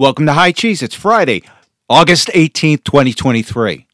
Welcome 0.00 0.24
to 0.24 0.32
High 0.32 0.52
Cheese. 0.52 0.82
It's 0.82 0.94
Friday, 0.94 1.42
August 1.86 2.28
18th, 2.28 2.84
2023. 2.84 3.86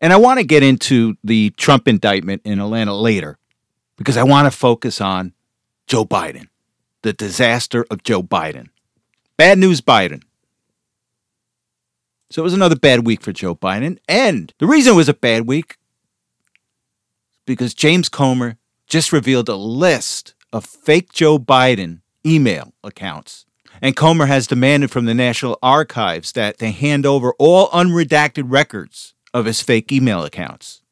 And 0.00 0.12
I 0.12 0.16
want 0.16 0.40
to 0.40 0.44
get 0.44 0.64
into 0.64 1.14
the 1.22 1.50
Trump 1.50 1.86
indictment 1.86 2.42
in 2.44 2.58
Atlanta 2.58 2.96
later 2.96 3.38
because 3.96 4.16
I 4.16 4.24
want 4.24 4.46
to 4.46 4.58
focus 4.58 5.00
on 5.00 5.32
Joe 5.86 6.04
Biden, 6.04 6.48
the 7.02 7.12
disaster 7.12 7.86
of 7.92 8.02
Joe 8.02 8.24
Biden. 8.24 8.70
Bad 9.36 9.58
news, 9.58 9.80
Biden. 9.80 10.24
So 12.30 12.42
it 12.42 12.46
was 12.46 12.52
another 12.52 12.74
bad 12.74 13.06
week 13.06 13.20
for 13.20 13.32
Joe 13.32 13.54
Biden. 13.54 13.98
And 14.08 14.52
the 14.58 14.66
reason 14.66 14.94
it 14.94 14.96
was 14.96 15.08
a 15.08 15.14
bad 15.14 15.46
week 15.46 15.76
because 17.46 17.72
James 17.72 18.08
Comer 18.08 18.56
just 18.88 19.12
revealed 19.12 19.48
a 19.48 19.54
list 19.54 20.34
of 20.52 20.64
fake 20.64 21.12
Joe 21.12 21.38
Biden 21.38 22.00
email 22.26 22.74
accounts. 22.82 23.46
And 23.82 23.96
Comer 23.96 24.26
has 24.26 24.46
demanded 24.46 24.90
from 24.90 25.04
the 25.04 25.14
National 25.14 25.58
Archives 25.62 26.32
that 26.32 26.58
they 26.58 26.70
hand 26.70 27.04
over 27.04 27.34
all 27.38 27.68
unredacted 27.70 28.44
records 28.46 29.14
of 29.32 29.46
his 29.46 29.60
fake 29.60 29.90
email 29.92 30.24
accounts. 30.24 30.82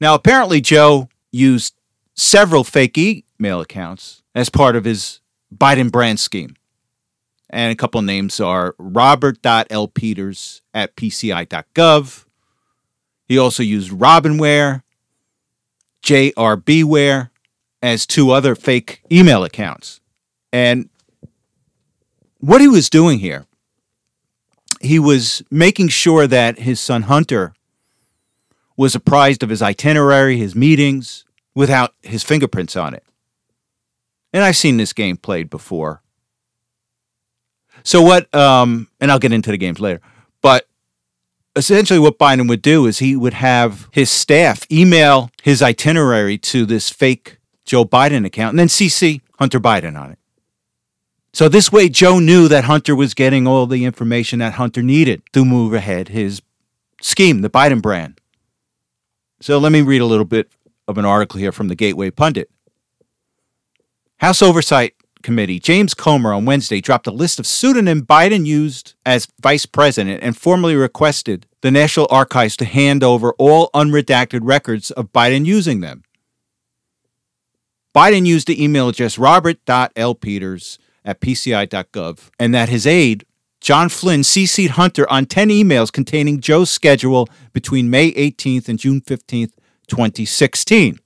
Now, 0.00 0.14
apparently, 0.14 0.60
Joe 0.60 1.08
used 1.30 1.74
several 2.14 2.64
fake 2.64 2.98
email 2.98 3.60
accounts 3.60 4.22
as 4.34 4.48
part 4.48 4.76
of 4.76 4.84
his 4.84 5.20
Biden 5.54 5.90
brand 5.90 6.20
scheme. 6.20 6.56
And 7.50 7.70
a 7.70 7.76
couple 7.76 8.00
names 8.02 8.40
are 8.40 8.74
robert.lpeters 8.78 10.60
at 10.72 10.96
pci.gov. 10.96 12.24
He 13.26 13.38
also 13.38 13.62
used 13.62 13.90
Robinware, 13.92 14.82
JRBware 16.02 17.30
as 17.82 18.06
two 18.06 18.30
other 18.30 18.54
fake 18.54 19.02
email 19.10 19.44
accounts. 19.44 20.00
And 20.52 20.88
what 22.42 22.60
he 22.60 22.66
was 22.66 22.90
doing 22.90 23.20
here, 23.20 23.46
he 24.80 24.98
was 24.98 25.42
making 25.48 25.88
sure 25.88 26.26
that 26.26 26.58
his 26.58 26.80
son 26.80 27.02
Hunter 27.02 27.54
was 28.76 28.96
apprised 28.96 29.44
of 29.44 29.48
his 29.48 29.62
itinerary, 29.62 30.36
his 30.36 30.56
meetings, 30.56 31.24
without 31.54 31.94
his 32.02 32.24
fingerprints 32.24 32.74
on 32.74 32.94
it. 32.94 33.04
And 34.32 34.42
I've 34.42 34.56
seen 34.56 34.76
this 34.76 34.92
game 34.92 35.16
played 35.16 35.50
before. 35.50 36.02
So 37.84 38.02
what? 38.02 38.34
Um, 38.34 38.88
and 39.00 39.12
I'll 39.12 39.20
get 39.20 39.32
into 39.32 39.52
the 39.52 39.56
games 39.56 39.78
later. 39.78 40.00
But 40.40 40.66
essentially, 41.54 42.00
what 42.00 42.18
Biden 42.18 42.48
would 42.48 42.62
do 42.62 42.86
is 42.86 42.98
he 42.98 43.14
would 43.14 43.34
have 43.34 43.88
his 43.92 44.10
staff 44.10 44.66
email 44.70 45.30
his 45.42 45.62
itinerary 45.62 46.38
to 46.38 46.66
this 46.66 46.90
fake 46.90 47.38
Joe 47.64 47.84
Biden 47.84 48.26
account 48.26 48.50
and 48.50 48.58
then 48.58 48.68
CC 48.68 49.20
Hunter 49.38 49.60
Biden 49.60 50.00
on 50.00 50.10
it. 50.10 50.18
So 51.34 51.48
this 51.48 51.72
way, 51.72 51.88
Joe 51.88 52.18
knew 52.18 52.46
that 52.48 52.64
Hunter 52.64 52.94
was 52.94 53.14
getting 53.14 53.46
all 53.46 53.66
the 53.66 53.84
information 53.86 54.40
that 54.40 54.54
Hunter 54.54 54.82
needed 54.82 55.22
to 55.32 55.44
move 55.44 55.72
ahead 55.72 56.08
his 56.08 56.42
scheme, 57.00 57.40
the 57.40 57.48
Biden 57.48 57.80
brand. 57.80 58.20
So 59.40 59.58
let 59.58 59.72
me 59.72 59.80
read 59.80 60.02
a 60.02 60.06
little 60.06 60.26
bit 60.26 60.52
of 60.86 60.98
an 60.98 61.04
article 61.04 61.40
here 61.40 61.52
from 61.52 61.68
the 61.68 61.74
Gateway 61.74 62.10
Pundit. 62.10 62.50
House 64.18 64.42
Oversight 64.42 64.94
Committee, 65.22 65.58
James 65.58 65.94
Comer 65.94 66.34
on 66.34 66.44
Wednesday 66.44 66.80
dropped 66.80 67.06
a 67.06 67.12
list 67.12 67.38
of 67.38 67.46
pseudonym 67.46 68.04
Biden 68.04 68.44
used 68.44 68.94
as 69.06 69.26
vice 69.40 69.66
president 69.66 70.22
and 70.22 70.36
formally 70.36 70.76
requested 70.76 71.46
the 71.62 71.70
National 71.70 72.06
Archives 72.10 72.56
to 72.58 72.64
hand 72.64 73.02
over 73.02 73.32
all 73.38 73.70
unredacted 73.74 74.40
records 74.42 74.90
of 74.90 75.12
Biden 75.12 75.46
using 75.46 75.80
them. 75.80 76.02
Biden 77.96 78.26
used 78.26 78.48
the 78.48 78.62
email 78.62 78.88
address 78.88 79.18
robert.lpeters 79.18 80.78
at 81.04 81.20
pci.gov 81.20 82.30
and 82.38 82.54
that 82.54 82.68
his 82.68 82.86
aide, 82.86 83.24
John 83.60 83.88
Flynn, 83.88 84.22
CC'd 84.22 84.72
Hunter 84.72 85.08
on 85.10 85.26
10 85.26 85.48
emails 85.48 85.92
containing 85.92 86.40
Joe's 86.40 86.70
schedule 86.70 87.28
between 87.52 87.90
May 87.90 88.12
18th 88.12 88.68
and 88.68 88.78
June 88.78 89.00
15th, 89.00 89.52
2016. 89.88 90.98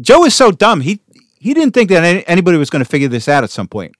Joe 0.00 0.24
is 0.24 0.34
so 0.34 0.50
dumb, 0.50 0.80
he, 0.80 1.00
he 1.38 1.54
didn't 1.54 1.74
think 1.74 1.90
that 1.90 2.24
anybody 2.26 2.56
was 2.56 2.70
going 2.70 2.84
to 2.84 2.88
figure 2.88 3.08
this 3.08 3.28
out 3.28 3.44
at 3.44 3.50
some 3.50 3.68
point. 3.68 3.94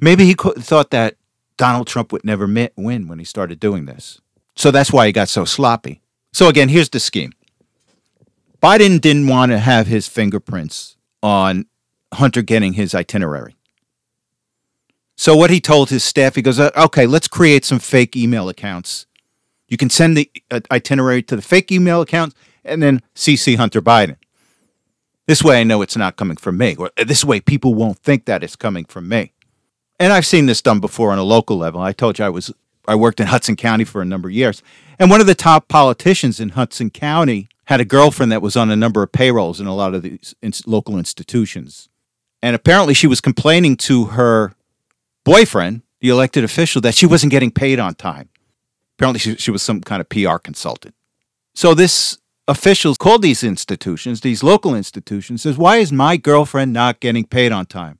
Maybe 0.00 0.24
he 0.24 0.34
thought 0.34 0.90
that 0.90 1.16
Donald 1.56 1.86
Trump 1.86 2.12
would 2.12 2.24
never 2.24 2.46
win 2.76 3.08
when 3.08 3.18
he 3.18 3.24
started 3.24 3.60
doing 3.60 3.84
this. 3.84 4.20
So 4.56 4.70
that's 4.70 4.92
why 4.92 5.06
he 5.06 5.12
got 5.12 5.28
so 5.28 5.44
sloppy. 5.44 6.00
So 6.32 6.48
again, 6.48 6.68
here's 6.68 6.88
the 6.88 7.00
scheme. 7.00 7.32
Biden 8.62 9.00
didn't 9.00 9.28
want 9.28 9.52
to 9.52 9.58
have 9.58 9.86
his 9.86 10.08
fingerprints 10.08 10.96
on 11.22 11.66
Hunter 12.14 12.42
getting 12.42 12.72
his 12.72 12.94
itinerary. 12.94 13.56
So 15.16 15.36
what 15.36 15.50
he 15.50 15.60
told 15.60 15.90
his 15.90 16.02
staff, 16.02 16.34
he 16.34 16.42
goes, 16.42 16.58
uh, 16.58 16.70
"Okay, 16.76 17.06
let's 17.06 17.28
create 17.28 17.64
some 17.64 17.78
fake 17.78 18.16
email 18.16 18.48
accounts. 18.48 19.06
You 19.68 19.76
can 19.76 19.90
send 19.90 20.16
the 20.16 20.30
uh, 20.50 20.60
itinerary 20.70 21.22
to 21.22 21.36
the 21.36 21.42
fake 21.42 21.70
email 21.72 22.00
accounts, 22.00 22.34
and 22.64 22.82
then 22.82 23.00
CC 23.14 23.56
Hunter 23.56 23.80
Biden. 23.80 24.16
This 25.26 25.42
way, 25.42 25.60
I 25.60 25.64
know 25.64 25.80
it's 25.82 25.96
not 25.96 26.16
coming 26.16 26.36
from 26.36 26.58
me. 26.58 26.76
Or 26.76 26.90
uh, 26.98 27.04
this 27.04 27.24
way, 27.24 27.40
people 27.40 27.74
won't 27.74 27.98
think 27.98 28.26
that 28.26 28.42
it's 28.42 28.56
coming 28.56 28.84
from 28.84 29.08
me. 29.08 29.32
And 29.98 30.12
I've 30.12 30.26
seen 30.26 30.46
this 30.46 30.60
done 30.60 30.80
before 30.80 31.12
on 31.12 31.18
a 31.18 31.24
local 31.24 31.56
level. 31.56 31.80
I 31.80 31.92
told 31.92 32.18
you 32.18 32.24
I 32.24 32.28
was 32.28 32.52
I 32.86 32.94
worked 32.94 33.20
in 33.20 33.28
Hudson 33.28 33.56
County 33.56 33.84
for 33.84 34.02
a 34.02 34.04
number 34.04 34.28
of 34.28 34.34
years, 34.34 34.62
and 34.98 35.10
one 35.10 35.20
of 35.20 35.26
the 35.26 35.34
top 35.34 35.68
politicians 35.68 36.40
in 36.40 36.50
Hudson 36.50 36.90
County 36.90 37.48
had 37.66 37.80
a 37.80 37.84
girlfriend 37.84 38.30
that 38.30 38.42
was 38.42 38.56
on 38.56 38.70
a 38.70 38.76
number 38.76 39.02
of 39.02 39.12
payrolls 39.12 39.60
in 39.60 39.66
a 39.66 39.74
lot 39.74 39.94
of 39.94 40.02
these 40.02 40.34
local 40.66 40.98
institutions. 40.98 41.88
And 42.42 42.54
apparently, 42.54 42.92
she 42.92 43.06
was 43.06 43.22
complaining 43.22 43.76
to 43.78 44.06
her 44.06 44.52
boyfriend, 45.24 45.82
the 46.00 46.08
elected 46.08 46.44
official, 46.44 46.80
that 46.82 46.94
she 46.94 47.06
wasn't 47.06 47.30
getting 47.30 47.50
paid 47.50 47.78
on 47.78 47.94
time. 47.94 48.28
Apparently, 48.96 49.18
she, 49.18 49.36
she 49.36 49.50
was 49.50 49.62
some 49.62 49.80
kind 49.80 50.00
of 50.00 50.08
PR 50.08 50.36
consultant. 50.36 50.94
So, 51.54 51.74
this 51.74 52.18
official 52.46 52.94
called 52.94 53.22
these 53.22 53.42
institutions, 53.42 54.20
these 54.20 54.42
local 54.42 54.74
institutions, 54.74 55.42
says, 55.42 55.56
Why 55.56 55.78
is 55.78 55.92
my 55.92 56.16
girlfriend 56.16 56.72
not 56.72 57.00
getting 57.00 57.24
paid 57.24 57.52
on 57.52 57.66
time? 57.66 57.98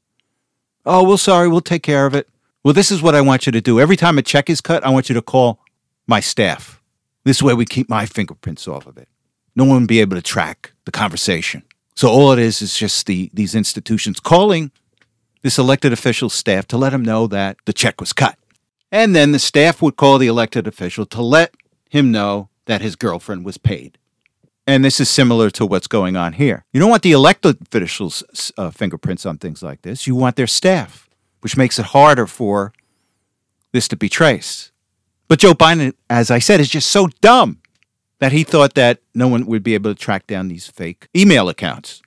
Oh, 0.86 1.02
well, 1.02 1.18
sorry, 1.18 1.48
we'll 1.48 1.60
take 1.60 1.82
care 1.82 2.06
of 2.06 2.14
it. 2.14 2.28
Well, 2.62 2.74
this 2.74 2.90
is 2.90 3.02
what 3.02 3.14
I 3.14 3.20
want 3.20 3.46
you 3.46 3.52
to 3.52 3.60
do. 3.60 3.80
Every 3.80 3.96
time 3.96 4.18
a 4.18 4.22
check 4.22 4.48
is 4.48 4.60
cut, 4.60 4.84
I 4.84 4.90
want 4.90 5.08
you 5.08 5.14
to 5.14 5.22
call 5.22 5.60
my 6.06 6.20
staff. 6.20 6.80
This 7.24 7.42
way, 7.42 7.54
we 7.54 7.64
keep 7.64 7.88
my 7.88 8.06
fingerprints 8.06 8.68
off 8.68 8.86
of 8.86 8.98
it 8.98 9.08
no 9.56 9.64
one 9.64 9.80
would 9.80 9.88
be 9.88 10.00
able 10.00 10.16
to 10.16 10.22
track 10.22 10.72
the 10.84 10.90
conversation. 10.90 11.62
So 11.94 12.08
all 12.08 12.32
it 12.32 12.38
is 12.38 12.60
is 12.60 12.76
just 12.76 13.06
the 13.06 13.30
these 13.32 13.54
institutions 13.54 14.20
calling 14.20 14.72
this 15.44 15.58
elected 15.58 15.92
official's 15.92 16.32
staff 16.32 16.66
to 16.66 16.78
let 16.78 16.94
him 16.94 17.04
know 17.04 17.26
that 17.26 17.58
the 17.66 17.72
check 17.72 18.00
was 18.00 18.14
cut. 18.14 18.38
And 18.90 19.14
then 19.14 19.32
the 19.32 19.38
staff 19.38 19.82
would 19.82 19.94
call 19.94 20.16
the 20.16 20.26
elected 20.26 20.66
official 20.66 21.04
to 21.04 21.20
let 21.20 21.54
him 21.90 22.10
know 22.10 22.48
that 22.64 22.80
his 22.80 22.96
girlfriend 22.96 23.44
was 23.44 23.58
paid. 23.58 23.98
And 24.66 24.82
this 24.82 24.98
is 25.00 25.10
similar 25.10 25.50
to 25.50 25.66
what's 25.66 25.86
going 25.86 26.16
on 26.16 26.32
here. 26.32 26.64
You 26.72 26.80
don't 26.80 26.88
want 26.88 27.02
the 27.02 27.12
elected 27.12 27.58
officials' 27.60 28.52
uh, 28.56 28.70
fingerprints 28.70 29.26
on 29.26 29.36
things 29.36 29.62
like 29.62 29.82
this. 29.82 30.06
You 30.06 30.14
want 30.14 30.36
their 30.36 30.46
staff, 30.46 31.10
which 31.40 31.58
makes 31.58 31.78
it 31.78 31.86
harder 31.86 32.26
for 32.26 32.72
this 33.72 33.86
to 33.88 33.96
be 33.96 34.08
traced. 34.08 34.72
But 35.28 35.40
Joe 35.40 35.52
Biden, 35.52 35.92
as 36.08 36.30
I 36.30 36.38
said, 36.38 36.58
is 36.58 36.70
just 36.70 36.90
so 36.90 37.08
dumb 37.20 37.60
that 38.18 38.32
he 38.32 38.44
thought 38.44 38.72
that 38.74 39.00
no 39.14 39.28
one 39.28 39.44
would 39.44 39.62
be 39.62 39.74
able 39.74 39.94
to 39.94 40.00
track 40.00 40.26
down 40.26 40.48
these 40.48 40.68
fake 40.68 41.08
email 41.14 41.50
accounts. 41.50 42.00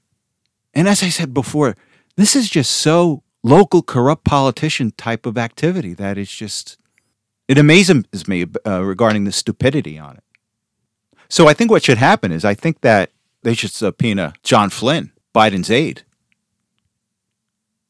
And 0.74 0.88
as 0.88 1.04
I 1.04 1.10
said 1.10 1.36
before, 1.36 1.78
this 2.16 2.36
is 2.36 2.50
just 2.50 2.72
so 2.72 3.22
local 3.44 3.82
corrupt 3.82 4.24
politician 4.24 4.92
type 4.98 5.26
of 5.26 5.38
activity 5.38 5.94
that 5.94 6.18
is 6.18 6.30
just 6.32 6.78
it 7.48 7.58
amazes 7.58 8.28
me 8.28 8.46
uh, 8.66 8.84
regarding 8.84 9.24
the 9.24 9.32
stupidity 9.32 9.98
on 9.98 10.18
it. 10.18 10.24
So 11.30 11.48
I 11.48 11.54
think 11.54 11.72
what 11.72 11.84
should 11.84 11.98
happen 11.98 12.32
is 12.32 12.44
I 12.44 12.54
think 12.54 12.82
that 12.82 13.12
they 13.44 13.54
should 13.54 13.72
subpoena 13.72 14.34
John 14.44 14.70
Flynn, 14.70 15.12
Biden's 15.34 15.72
aide, 15.72 16.04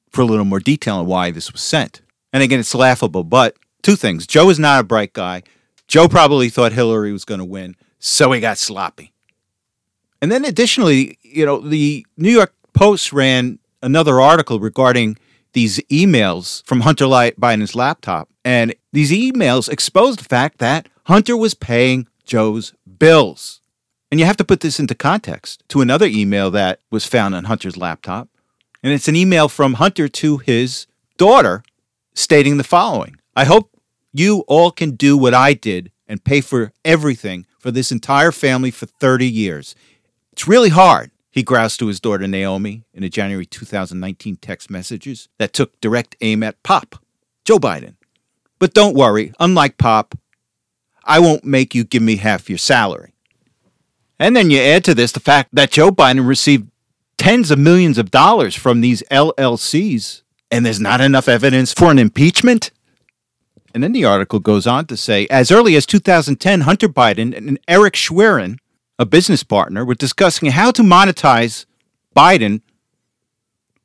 for 0.10 0.22
a 0.22 0.26
little 0.26 0.46
more 0.46 0.60
detail 0.60 0.98
on 0.98 1.08
why 1.08 1.32
this 1.32 1.52
was 1.52 1.62
sent. 1.62 2.02
And 2.32 2.44
again, 2.44 2.60
it's 2.60 2.76
laughable, 2.76 3.24
but 3.24 3.56
two 3.82 3.96
things. 3.96 4.28
Joe 4.28 4.50
is 4.50 4.60
not 4.60 4.82
a 4.82 4.84
bright 4.84 5.14
guy. 5.14 5.44
Joe 5.88 6.08
probably 6.08 6.50
thought 6.50 6.74
Hillary 6.74 7.12
was 7.12 7.26
going 7.26 7.40
to 7.40 7.46
win 7.46 7.76
so 8.00 8.32
he 8.32 8.40
got 8.40 8.58
sloppy. 8.58 9.14
And 10.22 10.32
then 10.32 10.46
additionally, 10.46 11.18
you 11.22 11.46
know, 11.46 11.60
the 11.60 12.06
New 12.18 12.32
York 12.32 12.54
Post 12.74 13.14
ran 13.14 13.60
another 13.82 14.20
article 14.20 14.60
regarding 14.60 15.18
these 15.58 15.80
emails 15.90 16.64
from 16.68 16.82
Hunter 16.82 17.08
Light 17.08 17.40
Biden's 17.40 17.74
laptop. 17.74 18.30
And 18.46 18.76
these 18.94 19.12
emails 19.12 19.68
exposed 19.68 20.20
the 20.20 20.24
fact 20.24 20.60
that 20.60 20.88
Hunter 21.06 21.36
was 21.36 21.56
paying 21.56 22.08
Joe's 22.26 22.76
bills. 23.00 23.60
And 24.12 24.20
you 24.20 24.28
have 24.28 24.38
to 24.38 24.46
put 24.46 24.60
this 24.60 24.80
into 24.80 24.94
context 24.94 25.64
to 25.70 25.82
another 25.82 26.06
email 26.06 26.52
that 26.52 26.82
was 26.92 27.08
found 27.08 27.34
on 27.34 27.46
Hunter's 27.46 27.76
laptop. 27.76 28.30
And 28.84 28.94
it's 28.94 29.08
an 29.08 29.16
email 29.16 29.50
from 29.50 29.74
Hunter 29.74 30.08
to 30.08 30.38
his 30.38 30.86
daughter 31.18 31.64
stating 32.14 32.58
the 32.58 32.64
following 32.64 33.16
I 33.36 33.46
hope 33.46 33.72
you 34.14 34.44
all 34.48 34.70
can 34.70 34.92
do 34.92 35.18
what 35.18 35.34
I 35.34 35.56
did 35.56 35.92
and 36.08 36.24
pay 36.24 36.40
for 36.40 36.72
everything 36.86 37.48
for 37.58 37.72
this 37.72 37.92
entire 37.92 38.32
family 38.32 38.70
for 38.70 38.86
30 38.86 39.28
years. 39.28 39.74
It's 40.34 40.48
really 40.48 40.70
hard, 40.70 41.10
he 41.38 41.44
groused 41.44 41.80
to 41.80 41.88
his 41.88 42.00
daughter 42.00 42.28
Naomi 42.28 42.84
in 42.94 43.04
a 43.04 43.10
January 43.10 43.46
2019 43.46 44.38
text 44.38 44.70
messages 44.72 45.30
that 45.38 45.54
took 45.54 45.80
direct 45.80 46.16
aim 46.22 46.42
at 46.42 46.62
Pop, 46.64 46.96
Joe 47.46 47.60
Biden. 47.60 47.96
But 48.60 48.74
don't 48.74 48.96
worry, 48.96 49.34
unlike 49.40 49.78
Pop, 49.78 50.18
I 51.04 51.20
won't 51.20 51.46
make 51.46 51.76
you 51.76 51.84
give 51.84 52.02
me 52.02 52.18
half 52.18 52.50
your 52.50 52.58
salary. 52.58 53.14
And 54.20 54.36
then 54.36 54.50
you 54.50 54.60
add 54.60 54.84
to 54.86 54.96
this 54.96 55.12
the 55.12 55.20
fact 55.20 55.50
that 55.54 55.72
Joe 55.72 55.92
Biden 55.92 56.28
received 56.28 56.72
tens 57.18 57.52
of 57.52 57.60
millions 57.60 58.00
of 58.00 58.10
dollars 58.10 58.56
from 58.56 58.82
these 58.82 59.04
LLCs, 59.12 60.24
and 60.50 60.66
there's 60.66 60.80
not 60.80 61.02
enough 61.02 61.28
evidence 61.28 61.72
for 61.72 61.92
an 61.92 62.00
impeachment. 62.00 62.72
And 63.76 63.84
then 63.84 63.92
the 63.92 64.06
article 64.06 64.40
goes 64.40 64.66
on 64.66 64.88
to 64.88 64.98
say 64.98 65.28
as 65.28 65.52
early 65.52 65.76
as 65.76 65.86
2010, 65.86 66.62
Hunter 66.62 66.90
Biden 66.90 67.38
and 67.38 67.60
Eric 67.68 67.96
Schwerin, 67.96 68.58
a 69.00 69.06
business 69.06 69.44
partner, 69.44 69.86
were 69.86 69.96
discussing 69.96 70.52
how 70.52 70.72
to 70.72 70.82
monetize 70.82 71.66
Biden 72.16 72.62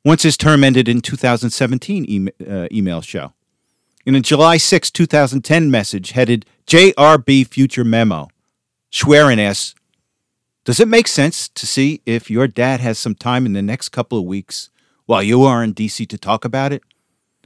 once 0.03 0.23
his 0.23 0.37
term 0.37 0.63
ended 0.63 0.87
in 0.87 1.01
2017 1.01 2.05
e- 2.05 2.27
uh, 2.47 2.67
email 2.71 3.01
show. 3.01 3.33
In 4.05 4.15
a 4.15 4.19
July 4.19 4.57
6, 4.57 4.91
2010 4.91 5.71
message 5.71 6.11
headed 6.11 6.45
JRB 6.67 7.47
Future 7.47 7.85
Memo, 7.85 8.27
Schwerin 8.91 9.39
asks, 9.39 9.75
Does 10.65 10.79
it 10.79 10.87
make 10.87 11.07
sense 11.07 11.47
to 11.49 11.65
see 11.65 12.01
if 12.05 12.29
your 12.29 12.47
dad 12.47 12.81
has 12.81 12.99
some 12.99 13.15
time 13.15 13.45
in 13.45 13.53
the 13.53 13.61
next 13.61 13.89
couple 13.89 14.17
of 14.17 14.25
weeks 14.25 14.69
while 15.05 15.23
you 15.23 15.43
are 15.43 15.63
in 15.63 15.73
DC 15.73 16.07
to 16.09 16.17
talk 16.17 16.43
about 16.43 16.73
it? 16.73 16.83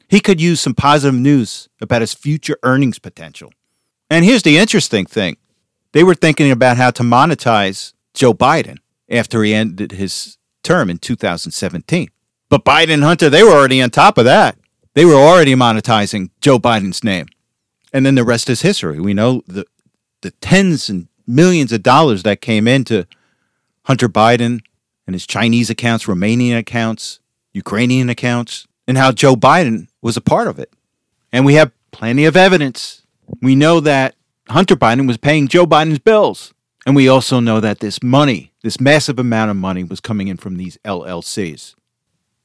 He 0.09 0.19
could 0.19 0.41
use 0.41 0.61
some 0.61 0.73
positive 0.73 1.19
news 1.19 1.67
about 1.81 2.01
his 2.01 2.13
future 2.13 2.57
earnings 2.63 2.97
potential. 2.97 3.51
And 4.09 4.23
here's 4.23 4.43
the 4.43 4.57
interesting 4.57 5.05
thing 5.05 5.37
they 5.97 6.03
were 6.03 6.13
thinking 6.13 6.51
about 6.51 6.77
how 6.77 6.91
to 6.91 7.01
monetize 7.01 7.93
Joe 8.13 8.31
Biden 8.31 8.77
after 9.09 9.41
he 9.41 9.55
ended 9.55 9.93
his 9.93 10.37
term 10.61 10.91
in 10.91 10.99
2017. 10.99 12.11
But 12.49 12.63
Biden 12.63 12.93
and 12.93 13.03
Hunter, 13.03 13.31
they 13.31 13.41
were 13.41 13.49
already 13.49 13.81
on 13.81 13.89
top 13.89 14.19
of 14.19 14.25
that. 14.25 14.59
They 14.93 15.05
were 15.05 15.15
already 15.15 15.55
monetizing 15.55 16.29
Joe 16.39 16.59
Biden's 16.59 17.03
name. 17.03 17.25
And 17.91 18.05
then 18.05 18.13
the 18.13 18.23
rest 18.23 18.47
is 18.47 18.61
history. 18.61 18.99
We 18.99 19.15
know 19.15 19.41
the 19.47 19.65
the 20.21 20.29
tens 20.39 20.87
and 20.87 21.07
millions 21.25 21.71
of 21.71 21.81
dollars 21.81 22.21
that 22.21 22.41
came 22.41 22.67
into 22.67 23.07
Hunter 23.85 24.07
Biden 24.07 24.59
and 25.07 25.15
his 25.15 25.25
Chinese 25.25 25.71
accounts, 25.71 26.05
Romanian 26.05 26.59
accounts, 26.59 27.21
Ukrainian 27.53 28.07
accounts, 28.07 28.67
and 28.87 28.99
how 28.99 29.11
Joe 29.11 29.35
Biden 29.35 29.87
was 30.03 30.15
a 30.15 30.21
part 30.21 30.47
of 30.47 30.59
it. 30.59 30.71
And 31.31 31.43
we 31.43 31.55
have 31.55 31.71
plenty 31.89 32.25
of 32.25 32.37
evidence. 32.37 33.01
We 33.41 33.55
know 33.55 33.79
that 33.79 34.13
Hunter 34.49 34.75
Biden 34.75 35.07
was 35.07 35.17
paying 35.17 35.47
Joe 35.47 35.65
Biden's 35.65 35.99
bills. 35.99 36.53
And 36.85 36.95
we 36.95 37.09
also 37.09 37.41
know 37.41 37.59
that 37.59 37.79
this 37.79 38.01
money, 38.01 38.53
this 38.63 38.79
massive 38.79 39.19
amount 39.19 39.51
of 39.51 39.57
money, 39.57 39.83
was 39.83 39.99
coming 39.99 40.29
in 40.29 40.37
from 40.37 40.55
these 40.55 40.77
LLCs 40.85 41.75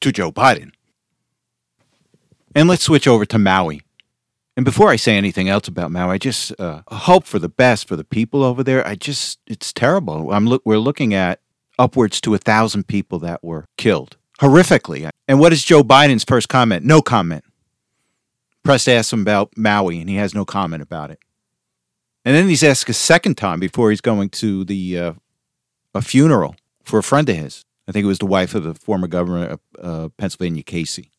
to 0.01 0.11
Joe 0.11 0.31
Biden. 0.31 0.71
And 2.53 2.67
let's 2.67 2.83
switch 2.83 3.07
over 3.07 3.25
to 3.25 3.39
Maui. 3.39 3.81
And 4.55 4.65
before 4.65 4.89
I 4.89 4.97
say 4.97 5.17
anything 5.17 5.47
else 5.47 5.67
about 5.67 5.91
Maui, 5.91 6.15
I 6.15 6.17
just 6.17 6.59
uh, 6.59 6.81
hope 6.89 7.25
for 7.25 7.39
the 7.39 7.49
best 7.49 7.87
for 7.87 7.95
the 7.95 8.03
people 8.03 8.43
over 8.43 8.63
there. 8.63 8.85
I 8.85 8.95
just, 8.95 9.39
it's 9.47 9.71
terrible. 9.71 10.31
I'm 10.31 10.45
look, 10.45 10.61
we're 10.65 10.77
looking 10.77 11.13
at 11.13 11.39
upwards 11.79 12.19
to 12.21 12.35
a 12.35 12.37
thousand 12.37 12.87
people 12.87 13.19
that 13.19 13.43
were 13.43 13.67
killed 13.77 14.17
horrifically. 14.39 15.09
And 15.27 15.39
what 15.39 15.53
is 15.53 15.63
Joe 15.63 15.83
Biden's 15.83 16.25
first 16.25 16.49
comment? 16.49 16.85
No 16.85 17.01
comment. 17.01 17.45
Press 18.61 18.87
asks 18.87 19.11
him 19.11 19.21
about 19.21 19.57
Maui, 19.57 19.99
and 19.99 20.09
he 20.09 20.17
has 20.17 20.35
no 20.35 20.45
comment 20.45 20.83
about 20.83 21.11
it. 21.11 21.19
And 22.25 22.35
then 22.35 22.47
he's 22.47 22.63
asked 22.63 22.89
a 22.89 22.93
second 22.93 23.35
time 23.35 23.59
before 23.59 23.89
he's 23.89 24.01
going 24.01 24.29
to 24.29 24.63
the 24.63 24.99
uh, 24.99 25.13
a 25.93 26.01
funeral 26.01 26.55
for 26.83 26.99
a 26.99 27.03
friend 27.03 27.27
of 27.29 27.35
his. 27.35 27.65
I 27.87 27.91
think 27.91 28.05
it 28.05 28.07
was 28.07 28.19
the 28.19 28.25
wife 28.25 28.55
of 28.55 28.63
the 28.63 28.73
former 28.73 29.07
governor 29.07 29.45
of 29.45 29.59
uh, 29.81 30.09
Pennsylvania, 30.17 30.63
Casey. 30.63 31.11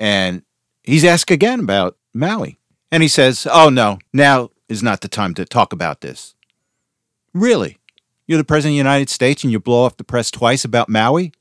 And 0.00 0.42
he's 0.82 1.04
asked 1.04 1.30
again 1.30 1.60
about 1.60 1.96
Maui. 2.12 2.58
And 2.90 3.02
he 3.02 3.08
says, 3.08 3.46
Oh, 3.50 3.68
no, 3.68 3.98
now 4.12 4.50
is 4.68 4.82
not 4.82 5.00
the 5.00 5.08
time 5.08 5.34
to 5.34 5.44
talk 5.44 5.72
about 5.72 6.00
this. 6.00 6.34
Really? 7.32 7.78
You're 8.26 8.38
the 8.38 8.44
President 8.44 8.72
of 8.72 8.74
the 8.74 8.78
United 8.78 9.08
States 9.10 9.44
and 9.44 9.52
you 9.52 9.60
blow 9.60 9.84
off 9.84 9.96
the 9.96 10.04
press 10.04 10.30
twice 10.30 10.64
about 10.64 10.88
Maui? 10.88 11.32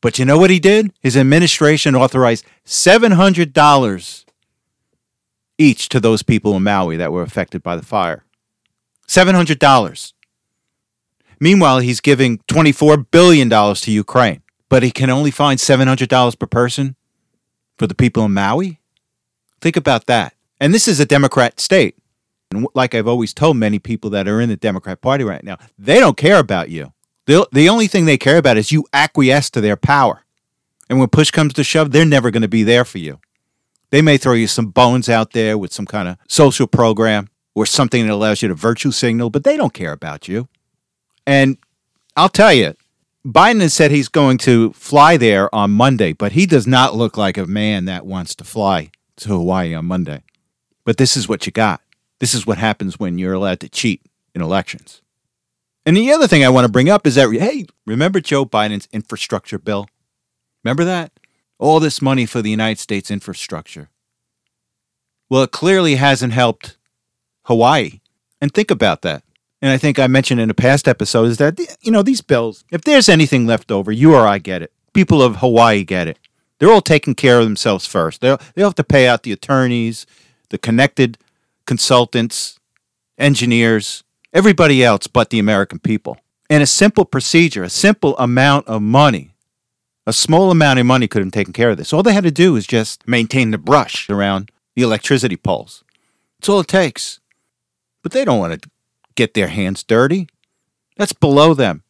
But 0.00 0.18
you 0.18 0.24
know 0.24 0.38
what 0.38 0.50
he 0.50 0.60
did? 0.60 0.92
His 1.00 1.16
administration 1.16 1.94
authorized 1.94 2.44
$700 2.64 4.24
each 5.58 5.88
to 5.90 6.00
those 6.00 6.22
people 6.22 6.54
in 6.56 6.62
Maui 6.62 6.96
that 6.96 7.12
were 7.12 7.22
affected 7.22 7.62
by 7.62 7.76
the 7.76 7.84
fire. 7.84 8.24
$700. 9.08 10.12
Meanwhile, 11.38 11.78
he's 11.80 12.00
giving 12.00 12.38
$24 12.48 13.06
billion 13.10 13.48
to 13.50 13.90
Ukraine, 13.90 14.42
but 14.68 14.82
he 14.82 14.90
can 14.90 15.10
only 15.10 15.30
find 15.30 15.58
$700 15.58 16.38
per 16.38 16.46
person 16.46 16.96
for 17.78 17.86
the 17.86 17.94
people 17.94 18.24
in 18.24 18.34
Maui? 18.34 18.80
Think 19.60 19.76
about 19.76 20.06
that. 20.06 20.34
And 20.60 20.72
this 20.72 20.88
is 20.88 21.00
a 21.00 21.06
Democrat 21.06 21.60
state. 21.60 21.96
And 22.50 22.66
like 22.74 22.94
I've 22.94 23.08
always 23.08 23.34
told 23.34 23.56
many 23.56 23.78
people 23.78 24.10
that 24.10 24.28
are 24.28 24.40
in 24.40 24.48
the 24.48 24.56
Democrat 24.56 25.00
Party 25.00 25.24
right 25.24 25.42
now, 25.42 25.58
they 25.78 25.98
don't 25.98 26.16
care 26.16 26.38
about 26.38 26.70
you. 26.70 26.92
The, 27.26 27.46
the 27.52 27.68
only 27.68 27.88
thing 27.88 28.04
they 28.04 28.18
care 28.18 28.38
about 28.38 28.56
is 28.56 28.70
you 28.70 28.86
acquiesce 28.92 29.50
to 29.50 29.60
their 29.60 29.76
power. 29.76 30.24
And 30.88 31.00
when 31.00 31.08
push 31.08 31.30
comes 31.32 31.54
to 31.54 31.64
shove, 31.64 31.90
they're 31.90 32.04
never 32.04 32.30
going 32.30 32.42
to 32.42 32.48
be 32.48 32.62
there 32.62 32.84
for 32.84 32.98
you. 32.98 33.18
They 33.90 34.02
may 34.02 34.18
throw 34.18 34.32
you 34.32 34.46
some 34.46 34.66
bones 34.68 35.08
out 35.08 35.32
there 35.32 35.56
with 35.56 35.72
some 35.72 35.86
kind 35.86 36.08
of 36.08 36.18
social 36.28 36.66
program 36.66 37.28
or 37.54 37.66
something 37.66 38.06
that 38.06 38.12
allows 38.12 38.42
you 38.42 38.48
to 38.48 38.54
virtue 38.54 38.90
signal, 38.90 39.30
but 39.30 39.44
they 39.44 39.56
don't 39.56 39.72
care 39.72 39.92
about 39.92 40.28
you. 40.28 40.48
And 41.26 41.56
I'll 42.16 42.28
tell 42.28 42.52
you, 42.52 42.74
Biden 43.26 43.60
has 43.60 43.74
said 43.74 43.90
he's 43.90 44.08
going 44.08 44.38
to 44.38 44.72
fly 44.72 45.16
there 45.16 45.52
on 45.54 45.72
Monday, 45.72 46.12
but 46.12 46.32
he 46.32 46.46
does 46.46 46.66
not 46.66 46.94
look 46.94 47.16
like 47.16 47.36
a 47.36 47.46
man 47.46 47.86
that 47.86 48.06
wants 48.06 48.34
to 48.36 48.44
fly 48.44 48.90
to 49.16 49.28
Hawaii 49.30 49.74
on 49.74 49.86
Monday. 49.86 50.22
But 50.84 50.98
this 50.98 51.16
is 51.16 51.28
what 51.28 51.46
you 51.46 51.52
got. 51.52 51.80
This 52.20 52.34
is 52.34 52.46
what 52.46 52.58
happens 52.58 52.98
when 52.98 53.18
you're 53.18 53.32
allowed 53.32 53.60
to 53.60 53.68
cheat 53.68 54.02
in 54.34 54.42
elections. 54.42 55.02
And 55.84 55.96
the 55.96 56.12
other 56.12 56.26
thing 56.26 56.44
I 56.44 56.48
want 56.48 56.66
to 56.66 56.72
bring 56.72 56.88
up 56.88 57.06
is 57.06 57.16
that, 57.16 57.32
hey, 57.32 57.66
remember 57.86 58.20
Joe 58.20 58.44
Biden's 58.44 58.88
infrastructure 58.92 59.58
bill? 59.58 59.88
Remember 60.62 60.84
that? 60.84 61.12
All 61.58 61.80
this 61.80 62.02
money 62.02 62.26
for 62.26 62.42
the 62.42 62.50
United 62.50 62.78
States 62.78 63.10
infrastructure. 63.10 63.88
Well, 65.28 65.42
it 65.42 65.52
clearly 65.52 65.96
hasn't 65.96 66.32
helped 66.32 66.76
Hawaii. 67.44 68.00
And 68.40 68.52
think 68.52 68.70
about 68.70 69.02
that 69.02 69.22
and 69.62 69.70
I 69.70 69.78
think 69.78 69.98
I 69.98 70.06
mentioned 70.06 70.40
in 70.40 70.50
a 70.50 70.54
past 70.54 70.86
episode, 70.86 71.24
is 71.24 71.38
that, 71.38 71.58
you 71.80 71.90
know, 71.90 72.02
these 72.02 72.20
bills, 72.20 72.64
if 72.70 72.82
there's 72.82 73.08
anything 73.08 73.46
left 73.46 73.70
over, 73.70 73.90
you 73.90 74.14
or 74.14 74.26
I 74.26 74.38
get 74.38 74.62
it. 74.62 74.72
People 74.92 75.22
of 75.22 75.36
Hawaii 75.36 75.84
get 75.84 76.08
it. 76.08 76.18
They're 76.58 76.70
all 76.70 76.80
taking 76.80 77.14
care 77.14 77.38
of 77.38 77.44
themselves 77.44 77.86
first. 77.86 78.20
They'll, 78.20 78.38
they'll 78.54 78.68
have 78.68 78.74
to 78.76 78.84
pay 78.84 79.08
out 79.08 79.22
the 79.22 79.32
attorneys, 79.32 80.06
the 80.50 80.58
connected 80.58 81.18
consultants, 81.66 82.58
engineers, 83.18 84.04
everybody 84.32 84.84
else 84.84 85.06
but 85.06 85.30
the 85.30 85.38
American 85.38 85.78
people. 85.78 86.18
And 86.48 86.62
a 86.62 86.66
simple 86.66 87.04
procedure, 87.04 87.64
a 87.64 87.70
simple 87.70 88.16
amount 88.18 88.68
of 88.68 88.82
money, 88.82 89.34
a 90.06 90.12
small 90.12 90.50
amount 90.50 90.78
of 90.78 90.86
money 90.86 91.08
could 91.08 91.22
have 91.22 91.32
taken 91.32 91.52
care 91.52 91.70
of 91.70 91.76
this. 91.76 91.92
All 91.92 92.02
they 92.02 92.14
had 92.14 92.24
to 92.24 92.30
do 92.30 92.56
is 92.56 92.66
just 92.66 93.06
maintain 93.08 93.50
the 93.50 93.58
brush 93.58 94.08
around 94.08 94.50
the 94.74 94.82
electricity 94.82 95.36
poles. 95.36 95.82
That's 96.38 96.48
all 96.48 96.60
it 96.60 96.68
takes. 96.68 97.18
But 98.02 98.12
they 98.12 98.24
don't 98.24 98.38
want 98.38 98.62
to 98.62 98.70
get 99.16 99.34
their 99.34 99.48
hands 99.48 99.82
dirty. 99.82 100.28
That's 100.96 101.12
below 101.12 101.54
them. 101.54 101.82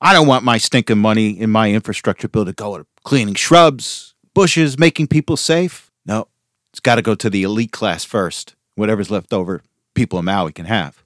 I 0.00 0.12
don't 0.12 0.26
want 0.26 0.44
my 0.44 0.58
stinking 0.58 0.98
money 0.98 1.30
in 1.30 1.50
my 1.50 1.70
infrastructure 1.70 2.28
bill 2.28 2.44
to 2.44 2.52
go 2.52 2.78
to 2.78 2.86
cleaning 3.04 3.34
shrubs, 3.34 4.14
bushes, 4.34 4.78
making 4.78 5.06
people 5.06 5.36
safe. 5.36 5.90
No, 6.04 6.26
it's 6.72 6.80
got 6.80 6.96
to 6.96 7.02
go 7.02 7.14
to 7.14 7.30
the 7.30 7.44
elite 7.44 7.72
class 7.72 8.04
first. 8.04 8.56
Whatever's 8.74 9.10
left 9.10 9.32
over, 9.32 9.62
people 9.94 10.18
in 10.18 10.24
Maui 10.24 10.52
can 10.52 10.66
have. 10.66 11.04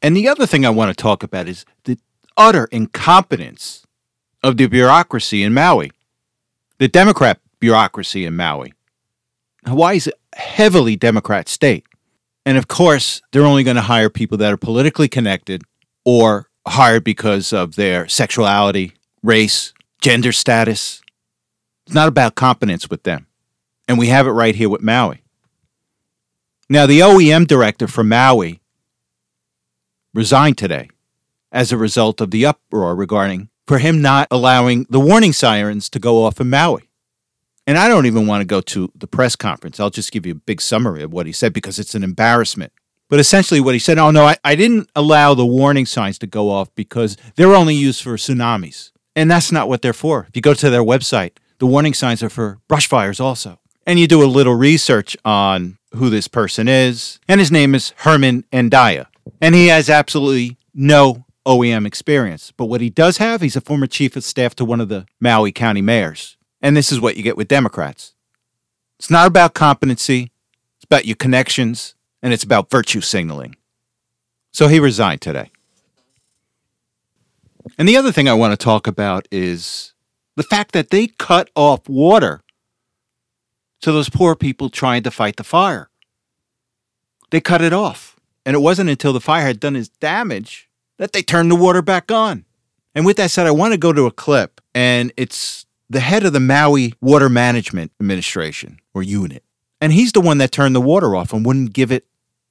And 0.00 0.16
the 0.16 0.28
other 0.28 0.46
thing 0.46 0.64
I 0.64 0.70
want 0.70 0.96
to 0.96 1.02
talk 1.02 1.24
about 1.24 1.48
is 1.48 1.64
the 1.84 1.98
utter 2.36 2.66
incompetence 2.66 3.84
of 4.42 4.56
the 4.56 4.66
bureaucracy 4.66 5.42
in 5.42 5.52
Maui, 5.52 5.90
the 6.78 6.88
Democrat 6.88 7.40
bureaucracy 7.60 8.24
in 8.24 8.36
Maui. 8.36 8.72
Hawaii 9.66 9.96
is 9.96 10.06
a 10.06 10.38
heavily 10.38 10.96
Democrat 10.96 11.48
state. 11.48 11.84
And 12.46 12.56
of 12.56 12.68
course, 12.68 13.20
they're 13.32 13.44
only 13.44 13.64
going 13.64 13.76
to 13.76 13.82
hire 13.82 14.08
people 14.08 14.38
that 14.38 14.52
are 14.52 14.56
politically 14.56 15.08
connected 15.08 15.62
or 16.04 16.48
hired 16.66 17.04
because 17.04 17.52
of 17.52 17.76
their 17.76 18.08
sexuality, 18.08 18.92
race, 19.22 19.74
gender 20.00 20.32
status. 20.32 21.02
It's 21.86 21.94
not 21.94 22.08
about 22.08 22.34
competence 22.34 22.88
with 22.88 23.02
them. 23.02 23.26
And 23.86 23.98
we 23.98 24.08
have 24.08 24.26
it 24.26 24.32
right 24.32 24.54
here 24.54 24.68
with 24.68 24.82
Maui. 24.82 25.22
Now, 26.70 26.86
the 26.86 27.00
OEM 27.00 27.46
director 27.46 27.88
for 27.88 28.04
Maui 28.04 28.60
resigned 30.14 30.58
today 30.58 30.90
as 31.50 31.72
a 31.72 31.78
result 31.78 32.20
of 32.20 32.30
the 32.30 32.44
uproar 32.44 32.94
regarding 32.94 33.48
for 33.68 33.78
him 33.78 34.02
not 34.02 34.26
allowing 34.30 34.86
the 34.88 34.98
warning 34.98 35.32
sirens 35.32 35.88
to 35.90 35.98
go 35.98 36.24
off 36.24 36.40
in 36.40 36.50
Maui. 36.50 36.88
And 37.66 37.76
I 37.76 37.86
don't 37.86 38.06
even 38.06 38.26
want 38.26 38.40
to 38.40 38.46
go 38.46 38.62
to 38.62 38.90
the 38.94 39.06
press 39.06 39.36
conference. 39.36 39.78
I'll 39.78 39.90
just 39.90 40.10
give 40.10 40.24
you 40.24 40.32
a 40.32 40.34
big 40.34 40.62
summary 40.62 41.02
of 41.02 41.12
what 41.12 41.26
he 41.26 41.32
said 41.32 41.52
because 41.52 41.78
it's 41.78 41.94
an 41.94 42.02
embarrassment. 42.02 42.72
But 43.10 43.20
essentially, 43.20 43.60
what 43.60 43.74
he 43.74 43.78
said, 43.78 43.98
oh 43.98 44.10
no, 44.10 44.24
I, 44.24 44.36
I 44.42 44.54
didn't 44.54 44.88
allow 44.96 45.34
the 45.34 45.44
warning 45.46 45.86
signs 45.86 46.18
to 46.20 46.26
go 46.26 46.50
off 46.50 46.74
because 46.74 47.16
they're 47.36 47.54
only 47.54 47.74
used 47.74 48.02
for 48.02 48.16
tsunamis. 48.16 48.90
And 49.14 49.30
that's 49.30 49.52
not 49.52 49.68
what 49.68 49.82
they're 49.82 49.92
for. 49.92 50.26
If 50.28 50.36
you 50.36 50.42
go 50.42 50.54
to 50.54 50.70
their 50.70 50.82
website, 50.82 51.32
the 51.58 51.66
warning 51.66 51.94
signs 51.94 52.22
are 52.22 52.30
for 52.30 52.58
brush 52.68 52.88
fires 52.88 53.20
also. 53.20 53.60
and 53.88 53.98
you 53.98 54.06
do 54.06 54.22
a 54.22 54.26
little 54.26 54.54
research 54.54 55.16
on 55.24 55.78
who 55.94 56.10
this 56.10 56.28
person 56.28 56.68
is, 56.68 57.18
and 57.26 57.40
his 57.40 57.50
name 57.50 57.74
is 57.74 57.94
Herman 57.98 58.44
Andaya. 58.52 59.06
And 59.40 59.54
he 59.54 59.68
has 59.68 59.88
absolutely 59.88 60.58
no 60.74 61.24
OEM 61.48 61.86
experience. 61.86 62.52
But 62.56 62.66
what 62.66 62.82
he 62.82 62.90
does 62.90 63.16
have, 63.16 63.40
he's 63.40 63.56
a 63.56 63.62
former 63.62 63.86
chief 63.86 64.14
of 64.14 64.22
staff 64.22 64.54
to 64.56 64.64
one 64.64 64.80
of 64.80 64.90
the 64.90 65.06
Maui 65.18 65.50
County 65.50 65.80
mayors. 65.80 66.36
And 66.60 66.76
this 66.76 66.92
is 66.92 67.00
what 67.00 67.16
you 67.16 67.22
get 67.22 67.36
with 67.36 67.48
Democrats. 67.48 68.14
It's 68.98 69.10
not 69.10 69.26
about 69.26 69.54
competency, 69.54 70.30
it's 70.76 70.84
about 70.84 71.06
your 71.06 71.16
connections, 71.16 71.94
and 72.22 72.32
it's 72.32 72.44
about 72.44 72.70
virtue 72.70 73.00
signaling. 73.00 73.56
So 74.52 74.68
he 74.68 74.78
resigned 74.78 75.22
today. 75.22 75.50
And 77.78 77.88
the 77.88 77.96
other 77.96 78.12
thing 78.12 78.28
I 78.28 78.34
want 78.34 78.52
to 78.52 78.62
talk 78.62 78.86
about 78.86 79.26
is 79.30 79.94
the 80.36 80.42
fact 80.42 80.72
that 80.72 80.90
they 80.90 81.06
cut 81.06 81.50
off 81.54 81.88
water 81.88 82.42
to 83.80 83.92
those 83.92 84.10
poor 84.10 84.34
people 84.34 84.68
trying 84.68 85.02
to 85.04 85.10
fight 85.10 85.36
the 85.36 85.44
fire. 85.44 85.88
They 87.30 87.40
cut 87.40 87.62
it 87.62 87.72
off. 87.72 88.16
And 88.44 88.54
it 88.54 88.60
wasn't 88.60 88.90
until 88.90 89.12
the 89.12 89.20
fire 89.20 89.46
had 89.46 89.60
done 89.60 89.76
its 89.76 89.88
damage 89.88 90.67
that 90.98 91.12
they 91.12 91.22
turned 91.22 91.50
the 91.50 91.56
water 91.56 91.82
back 91.82 92.12
on. 92.12 92.44
And 92.94 93.06
with 93.06 93.16
that 93.16 93.30
said, 93.30 93.46
I 93.46 93.52
want 93.52 93.72
to 93.72 93.78
go 93.78 93.92
to 93.92 94.06
a 94.06 94.10
clip, 94.10 94.60
and 94.74 95.12
it's 95.16 95.66
the 95.88 96.00
head 96.00 96.24
of 96.24 96.32
the 96.32 96.40
Maui 96.40 96.94
Water 97.00 97.28
Management 97.28 97.92
Administration 98.00 98.80
or 98.92 99.02
unit. 99.02 99.42
And 99.80 99.92
he's 99.92 100.12
the 100.12 100.20
one 100.20 100.38
that 100.38 100.52
turned 100.52 100.74
the 100.74 100.80
water 100.80 101.14
off 101.14 101.32
and 101.32 101.46
wouldn't 101.46 101.72
give 101.72 101.92
it 101.92 102.06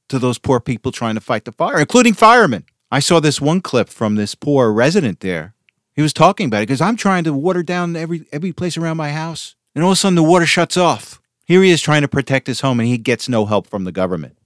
to 0.10 0.18
those 0.18 0.38
poor 0.38 0.60
people 0.60 0.92
trying 0.92 1.16
to 1.16 1.22
fight 1.22 1.46
the 1.46 1.52
fire, 1.52 1.80
including 1.80 2.14
firemen. 2.14 2.64
I 2.90 3.00
saw 3.00 3.20
this 3.20 3.42
one 3.42 3.60
clip 3.62 3.90
from 3.90 4.16
this 4.16 4.34
poor 4.34 4.72
resident 4.72 5.20
there. 5.20 5.54
He 5.94 6.02
was 6.02 6.14
talking 6.14 6.48
about 6.48 6.60
it 6.60 6.68
because 6.68 6.80
I'm 6.80 6.96
trying 6.96 7.26
to 7.26 7.34
water 7.34 7.64
down 7.64 7.96
every 7.96 8.26
every 8.32 8.54
place 8.54 8.78
around 8.78 8.98
my 8.98 9.12
house. 9.12 9.56
And 9.76 9.84
all 9.84 9.92
of 9.92 9.98
a 9.98 9.98
sudden 9.98 10.16
the 10.16 10.24
water 10.24 10.46
shuts 10.46 10.78
off. 10.78 11.20
Here 11.44 11.62
he 11.62 11.72
is 11.72 11.82
trying 11.82 12.04
to 12.04 12.08
protect 12.08 12.48
his 12.48 12.62
home 12.62 12.80
and 12.80 12.88
he 12.88 12.98
gets 12.98 13.28
no 13.28 13.46
help 13.46 13.68
from 13.68 13.84
the 13.84 13.92
government. 13.92 14.37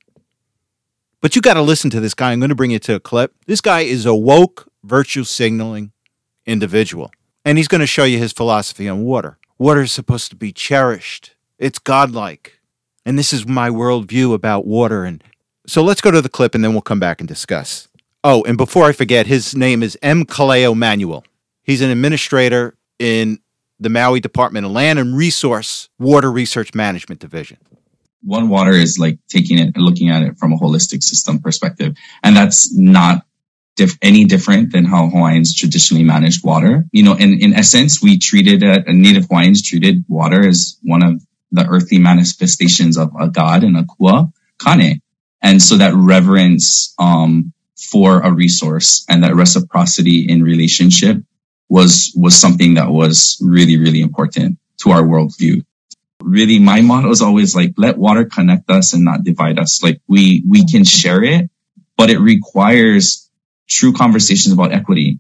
But 1.21 1.35
you 1.35 1.41
got 1.41 1.53
to 1.53 1.61
listen 1.61 1.91
to 1.91 1.99
this 1.99 2.15
guy. 2.15 2.31
I'm 2.31 2.39
going 2.39 2.49
to 2.49 2.55
bring 2.55 2.71
you 2.71 2.79
to 2.79 2.95
a 2.95 2.99
clip. 2.99 3.35
This 3.45 3.61
guy 3.61 3.81
is 3.81 4.05
a 4.07 4.15
woke, 4.15 4.67
virtue 4.83 5.23
signaling 5.23 5.91
individual. 6.47 7.11
And 7.45 7.57
he's 7.57 7.67
going 7.67 7.81
to 7.81 7.87
show 7.87 8.03
you 8.03 8.17
his 8.17 8.33
philosophy 8.33 8.89
on 8.89 9.03
water. 9.03 9.37
Water 9.59 9.81
is 9.81 9.91
supposed 9.91 10.31
to 10.31 10.35
be 10.35 10.51
cherished, 10.51 11.35
it's 11.59 11.77
godlike. 11.77 12.59
And 13.05 13.17
this 13.17 13.33
is 13.33 13.47
my 13.47 13.69
worldview 13.69 14.33
about 14.33 14.65
water. 14.65 15.03
And 15.03 15.23
so 15.67 15.83
let's 15.83 16.01
go 16.01 16.11
to 16.11 16.21
the 16.21 16.29
clip 16.29 16.55
and 16.55 16.63
then 16.63 16.71
we'll 16.73 16.81
come 16.81 16.99
back 16.99 17.19
and 17.19 17.27
discuss. 17.27 17.87
Oh, 18.23 18.43
and 18.43 18.57
before 18.57 18.85
I 18.85 18.91
forget, 18.91 19.27
his 19.27 19.55
name 19.55 19.81
is 19.81 19.97
M. 20.01 20.25
Kaleo 20.25 20.75
Manuel. 20.75 21.23
He's 21.63 21.81
an 21.81 21.89
administrator 21.89 22.75
in 22.99 23.39
the 23.79 23.89
Maui 23.89 24.19
Department 24.19 24.65
of 24.65 24.71
Land 24.71 24.99
and 24.99 25.15
Resource 25.15 25.89
Water 25.97 26.31
Research 26.31 26.75
Management 26.75 27.19
Division. 27.19 27.57
One 28.23 28.49
Water 28.49 28.71
is 28.71 28.99
like 28.99 29.19
taking 29.29 29.57
it 29.57 29.75
and 29.75 29.83
looking 29.83 30.09
at 30.09 30.23
it 30.23 30.37
from 30.37 30.53
a 30.53 30.57
holistic 30.57 31.03
system 31.03 31.39
perspective. 31.39 31.95
And 32.23 32.35
that's 32.35 32.73
not 32.75 33.23
diff- 33.75 33.97
any 34.01 34.25
different 34.25 34.71
than 34.71 34.85
how 34.85 35.09
Hawaiians 35.09 35.55
traditionally 35.55 36.03
managed 36.03 36.43
water. 36.43 36.85
You 36.91 37.03
know, 37.03 37.15
in, 37.15 37.39
in 37.41 37.53
essence, 37.53 38.01
we 38.01 38.17
treated 38.17 38.63
a 38.63 38.91
Native 38.93 39.25
Hawaiians 39.27 39.61
treated 39.67 40.03
water 40.07 40.47
as 40.47 40.77
one 40.83 41.03
of 41.03 41.21
the 41.51 41.65
earthly 41.65 41.99
manifestations 41.99 42.97
of 42.97 43.11
a 43.19 43.27
god 43.27 43.63
and 43.63 43.77
a 43.77 43.85
kua 43.85 44.31
kane. 44.63 45.01
And 45.41 45.61
so 45.61 45.77
that 45.77 45.93
reverence, 45.95 46.93
um, 46.99 47.53
for 47.89 48.21
a 48.21 48.31
resource 48.31 49.05
and 49.09 49.23
that 49.23 49.35
reciprocity 49.35 50.27
in 50.29 50.43
relationship 50.43 51.17
was 51.69 52.13
was 52.15 52.35
something 52.35 52.75
that 52.75 52.89
was 52.89 53.37
really 53.41 53.77
really 53.77 54.01
important 54.01 54.57
to 54.77 54.91
our 54.91 55.01
worldview 55.01 55.63
really 56.23 56.59
my 56.59 56.81
motto 56.81 57.09
is 57.09 57.21
always 57.21 57.55
like 57.55 57.73
let 57.77 57.97
water 57.97 58.25
connect 58.25 58.69
us 58.69 58.93
and 58.93 59.03
not 59.03 59.23
divide 59.23 59.59
us 59.59 59.83
like 59.83 60.01
we 60.07 60.43
we 60.47 60.65
can 60.65 60.83
share 60.83 61.23
it 61.23 61.49
but 61.97 62.09
it 62.09 62.19
requires 62.19 63.29
true 63.67 63.93
conversations 63.93 64.53
about 64.53 64.71
equity 64.71 65.19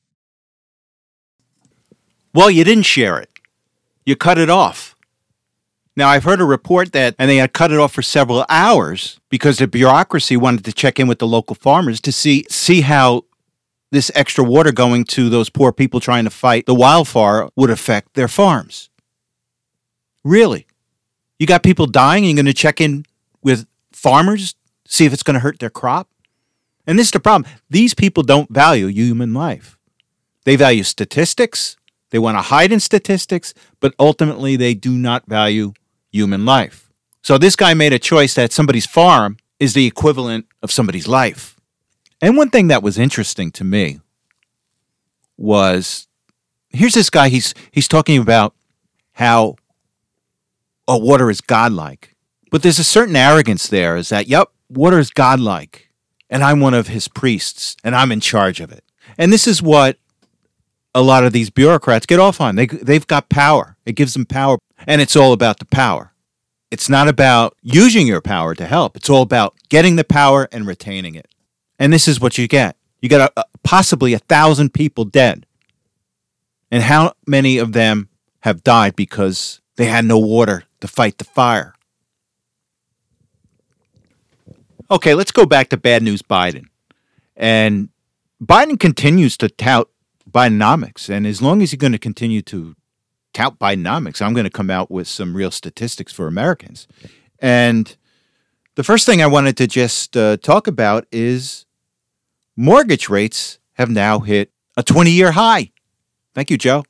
well 2.33 2.49
you 2.49 2.63
didn't 2.63 2.83
share 2.83 3.19
it 3.19 3.29
you 4.05 4.15
cut 4.15 4.37
it 4.37 4.49
off 4.49 4.95
now 5.95 6.09
i've 6.09 6.23
heard 6.23 6.41
a 6.41 6.45
report 6.45 6.91
that 6.91 7.15
and 7.17 7.29
they 7.29 7.37
had 7.37 7.53
cut 7.53 7.71
it 7.71 7.79
off 7.79 7.93
for 7.93 8.01
several 8.01 8.45
hours 8.49 9.19
because 9.29 9.57
the 9.57 9.67
bureaucracy 9.67 10.35
wanted 10.35 10.65
to 10.65 10.73
check 10.73 10.99
in 10.99 11.07
with 11.07 11.19
the 11.19 11.27
local 11.27 11.55
farmers 11.55 12.01
to 12.01 12.11
see 12.11 12.45
see 12.49 12.81
how 12.81 13.23
this 13.91 14.09
extra 14.15 14.43
water 14.43 14.71
going 14.71 15.03
to 15.03 15.29
those 15.29 15.49
poor 15.49 15.71
people 15.71 15.99
trying 15.99 16.23
to 16.23 16.29
fight 16.29 16.65
the 16.65 16.73
wildfire 16.73 17.49
would 17.55 17.69
affect 17.69 18.13
their 18.13 18.27
farms. 18.27 18.89
Really? 20.23 20.65
You 21.41 21.47
got 21.47 21.63
people 21.63 21.87
dying 21.87 22.23
you're 22.23 22.35
going 22.35 22.45
to 22.45 22.53
check 22.53 22.79
in 22.79 23.03
with 23.41 23.65
farmers, 23.91 24.53
see 24.85 25.07
if 25.07 25.13
it's 25.13 25.23
going 25.23 25.33
to 25.33 25.39
hurt 25.39 25.57
their 25.57 25.71
crop? 25.71 26.07
And 26.85 26.99
this 26.99 27.07
is 27.07 27.11
the 27.13 27.19
problem. 27.19 27.51
These 27.67 27.95
people 27.95 28.21
don't 28.21 28.47
value 28.51 28.85
human 28.85 29.33
life. 29.33 29.75
They 30.43 30.55
value 30.55 30.83
statistics, 30.83 31.77
they 32.11 32.19
want 32.19 32.37
to 32.37 32.43
hide 32.43 32.71
in 32.71 32.79
statistics, 32.79 33.55
but 33.79 33.95
ultimately 33.97 34.55
they 34.55 34.75
do 34.75 34.91
not 34.91 35.25
value 35.25 35.73
human 36.11 36.45
life. 36.45 36.91
So 37.23 37.39
this 37.39 37.55
guy 37.55 37.73
made 37.73 37.91
a 37.91 37.97
choice 37.97 38.35
that 38.35 38.51
somebody's 38.51 38.85
farm 38.85 39.37
is 39.59 39.73
the 39.73 39.87
equivalent 39.87 40.45
of 40.61 40.71
somebody's 40.71 41.07
life. 41.07 41.59
And 42.21 42.37
one 42.37 42.51
thing 42.51 42.67
that 42.67 42.83
was 42.83 42.99
interesting 42.99 43.49
to 43.53 43.63
me 43.63 43.99
was 45.37 46.07
here's 46.69 46.93
this 46.93 47.09
guy 47.09 47.29
he's 47.29 47.55
he's 47.71 47.87
talking 47.87 48.21
about 48.21 48.53
how 49.13 49.55
oh 50.87 50.97
water 50.97 51.29
is 51.29 51.41
godlike. 51.41 52.15
But 52.51 52.63
there's 52.63 52.79
a 52.79 52.83
certain 52.83 53.15
arrogance 53.15 53.67
there 53.67 53.95
is 53.95 54.09
that 54.09 54.27
yep, 54.27 54.49
water 54.69 54.99
is 54.99 55.09
godlike 55.09 55.89
and 56.29 56.43
I'm 56.43 56.59
one 56.59 56.73
of 56.73 56.87
his 56.87 57.07
priests 57.07 57.75
and 57.83 57.95
I'm 57.95 58.11
in 58.11 58.21
charge 58.21 58.59
of 58.61 58.71
it. 58.71 58.83
And 59.17 59.31
this 59.31 59.47
is 59.47 59.61
what 59.61 59.97
a 60.93 61.01
lot 61.01 61.23
of 61.23 61.33
these 61.33 61.49
bureaucrats 61.49 62.05
get 62.05 62.19
off 62.19 62.41
on. 62.41 62.55
They 62.55 62.67
they've 62.67 63.07
got 63.07 63.29
power. 63.29 63.77
It 63.85 63.93
gives 63.93 64.13
them 64.13 64.25
power 64.25 64.57
and 64.87 65.01
it's 65.01 65.15
all 65.15 65.33
about 65.33 65.59
the 65.59 65.65
power. 65.65 66.13
It's 66.71 66.89
not 66.89 67.09
about 67.09 67.57
using 67.61 68.07
your 68.07 68.21
power 68.21 68.55
to 68.55 68.65
help. 68.65 68.95
It's 68.95 69.09
all 69.09 69.21
about 69.21 69.55
getting 69.67 69.97
the 69.97 70.05
power 70.05 70.47
and 70.53 70.65
retaining 70.65 71.15
it. 71.15 71.27
And 71.77 71.91
this 71.91 72.07
is 72.07 72.21
what 72.21 72.37
you 72.37 72.47
get. 72.47 72.77
You 73.01 73.09
got 73.09 73.31
a, 73.35 73.41
a, 73.41 73.43
possibly 73.63 74.13
a 74.13 74.19
thousand 74.19 74.73
people 74.73 75.03
dead. 75.03 75.45
And 76.71 76.83
how 76.83 77.13
many 77.27 77.57
of 77.57 77.73
them 77.73 78.07
have 78.41 78.63
died 78.63 78.95
because 78.95 79.59
they 79.75 79.85
had 79.85 80.05
no 80.05 80.17
water 80.17 80.63
to 80.81 80.87
fight 80.87 81.17
the 81.17 81.23
fire? 81.23 81.73
Okay, 84.89 85.13
let's 85.13 85.31
go 85.31 85.45
back 85.45 85.69
to 85.69 85.77
bad 85.77 86.03
news 86.03 86.21
Biden. 86.21 86.65
And 87.37 87.89
Biden 88.43 88.79
continues 88.79 89.37
to 89.37 89.47
tout 89.47 89.89
Bidenomics. 90.29 91.09
And 91.09 91.25
as 91.25 91.41
long 91.41 91.61
as 91.61 91.71
he's 91.71 91.79
going 91.79 91.93
to 91.93 91.97
continue 91.97 92.41
to 92.43 92.75
tout 93.33 93.57
Bidenomics, 93.57 94.21
I'm 94.21 94.33
going 94.33 94.43
to 94.43 94.49
come 94.49 94.69
out 94.69 94.91
with 94.91 95.07
some 95.07 95.35
real 95.35 95.51
statistics 95.51 96.11
for 96.11 96.27
Americans. 96.27 96.87
And 97.39 97.95
the 98.75 98.83
first 98.83 99.05
thing 99.05 99.21
I 99.21 99.27
wanted 99.27 99.57
to 99.57 99.67
just 99.67 100.17
uh, 100.17 100.37
talk 100.37 100.67
about 100.67 101.05
is 101.11 101.65
mortgage 102.55 103.09
rates 103.09 103.59
have 103.73 103.89
now 103.89 104.19
hit 104.19 104.51
a 104.75 104.83
20 104.83 105.11
year 105.11 105.31
high. 105.31 105.71
Thank 106.33 106.49
you, 106.49 106.57
Joe. 106.57 106.83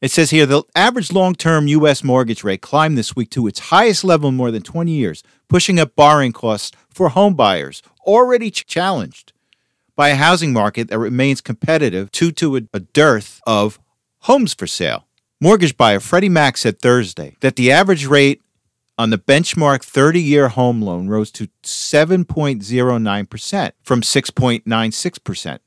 It 0.00 0.12
says 0.12 0.30
here 0.30 0.46
the 0.46 0.62
average 0.76 1.12
long 1.12 1.34
term 1.34 1.66
U.S. 1.68 2.04
mortgage 2.04 2.44
rate 2.44 2.62
climbed 2.62 2.96
this 2.96 3.16
week 3.16 3.30
to 3.30 3.48
its 3.48 3.58
highest 3.58 4.04
level 4.04 4.28
in 4.28 4.36
more 4.36 4.52
than 4.52 4.62
20 4.62 4.92
years, 4.92 5.24
pushing 5.48 5.80
up 5.80 5.96
borrowing 5.96 6.32
costs 6.32 6.76
for 6.88 7.10
home 7.10 7.34
buyers, 7.34 7.82
already 8.06 8.50
ch- 8.50 8.66
challenged 8.66 9.32
by 9.96 10.10
a 10.10 10.16
housing 10.16 10.52
market 10.52 10.88
that 10.88 10.98
remains 10.98 11.40
competitive 11.40 12.12
due 12.12 12.30
to 12.32 12.56
a, 12.56 12.60
a 12.72 12.80
dearth 12.80 13.40
of 13.46 13.80
homes 14.20 14.54
for 14.54 14.68
sale. 14.68 15.06
Mortgage 15.40 15.76
buyer 15.76 16.00
Freddie 16.00 16.28
Mac 16.28 16.56
said 16.56 16.78
Thursday 16.78 17.36
that 17.40 17.56
the 17.56 17.72
average 17.72 18.06
rate 18.06 18.40
on 18.96 19.10
the 19.10 19.18
benchmark 19.18 19.82
30 19.82 20.20
year 20.20 20.48
home 20.48 20.80
loan 20.82 21.08
rose 21.08 21.30
to 21.32 21.48
7.09% 21.64 23.72
from 23.82 24.00
6.96%. 24.00 25.58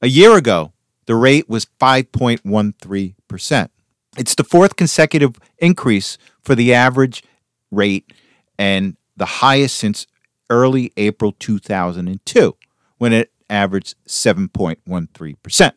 A 0.00 0.08
year 0.08 0.36
ago, 0.36 0.72
the 1.06 1.14
rate 1.14 1.48
was 1.48 1.66
5.13%. 1.80 3.68
It's 4.16 4.34
the 4.34 4.44
fourth 4.44 4.76
consecutive 4.76 5.38
increase 5.58 6.18
for 6.42 6.54
the 6.54 6.74
average 6.74 7.22
rate 7.70 8.12
and 8.58 8.96
the 9.16 9.24
highest 9.24 9.76
since 9.76 10.06
early 10.50 10.92
April 10.96 11.32
2002, 11.32 12.56
when 12.98 13.12
it 13.12 13.32
averaged 13.48 13.94
7.13%. 14.06 15.72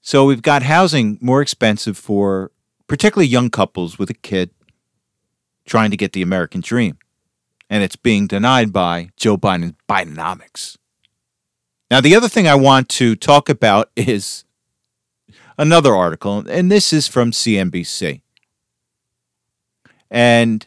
So 0.00 0.26
we've 0.26 0.42
got 0.42 0.62
housing 0.62 1.18
more 1.20 1.40
expensive 1.40 1.96
for 1.96 2.50
particularly 2.86 3.28
young 3.28 3.50
couples 3.50 3.98
with 3.98 4.10
a 4.10 4.14
kid 4.14 4.50
trying 5.64 5.90
to 5.90 5.96
get 5.96 6.12
the 6.12 6.22
American 6.22 6.60
dream. 6.60 6.98
And 7.70 7.82
it's 7.82 7.96
being 7.96 8.26
denied 8.26 8.72
by 8.72 9.08
Joe 9.16 9.38
Biden's 9.38 9.74
Bidenomics. 9.88 10.76
Now, 11.90 12.00
the 12.00 12.16
other 12.16 12.28
thing 12.28 12.48
I 12.48 12.54
want 12.54 12.88
to 12.90 13.14
talk 13.14 13.48
about 13.48 13.90
is 13.94 14.44
another 15.58 15.94
article, 15.94 16.44
and 16.48 16.70
this 16.70 16.92
is 16.92 17.06
from 17.06 17.30
CNBC. 17.30 18.20
And 20.10 20.66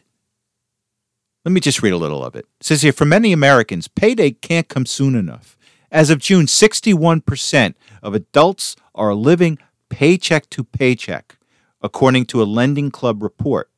let 1.44 1.52
me 1.52 1.60
just 1.60 1.82
read 1.82 1.92
a 1.92 1.98
little 1.98 2.24
of 2.24 2.36
it. 2.36 2.46
It 2.60 2.66
says 2.66 2.82
here 2.82 2.92
for 2.92 3.04
many 3.04 3.32
Americans, 3.32 3.88
payday 3.88 4.32
can't 4.32 4.68
come 4.68 4.86
soon 4.86 5.14
enough. 5.14 5.56
As 5.90 6.10
of 6.10 6.18
June, 6.18 6.46
61% 6.46 7.74
of 8.02 8.14
adults 8.14 8.76
are 8.94 9.14
living 9.14 9.58
paycheck 9.88 10.50
to 10.50 10.62
paycheck, 10.62 11.38
according 11.80 12.26
to 12.26 12.42
a 12.42 12.44
Lending 12.44 12.90
Club 12.90 13.22
report. 13.22 13.70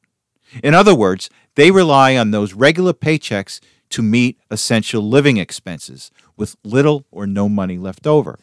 In 0.62 0.74
other 0.74 0.94
words, 0.94 1.30
they 1.54 1.70
rely 1.70 2.16
on 2.16 2.32
those 2.32 2.54
regular 2.54 2.92
paychecks 2.92 3.60
to 3.90 4.02
meet 4.02 4.40
essential 4.50 5.02
living 5.02 5.36
expenses 5.36 6.10
with 6.40 6.56
little 6.64 7.04
or 7.12 7.26
no 7.26 7.48
money 7.48 7.78
left 7.78 8.06
over. 8.06 8.38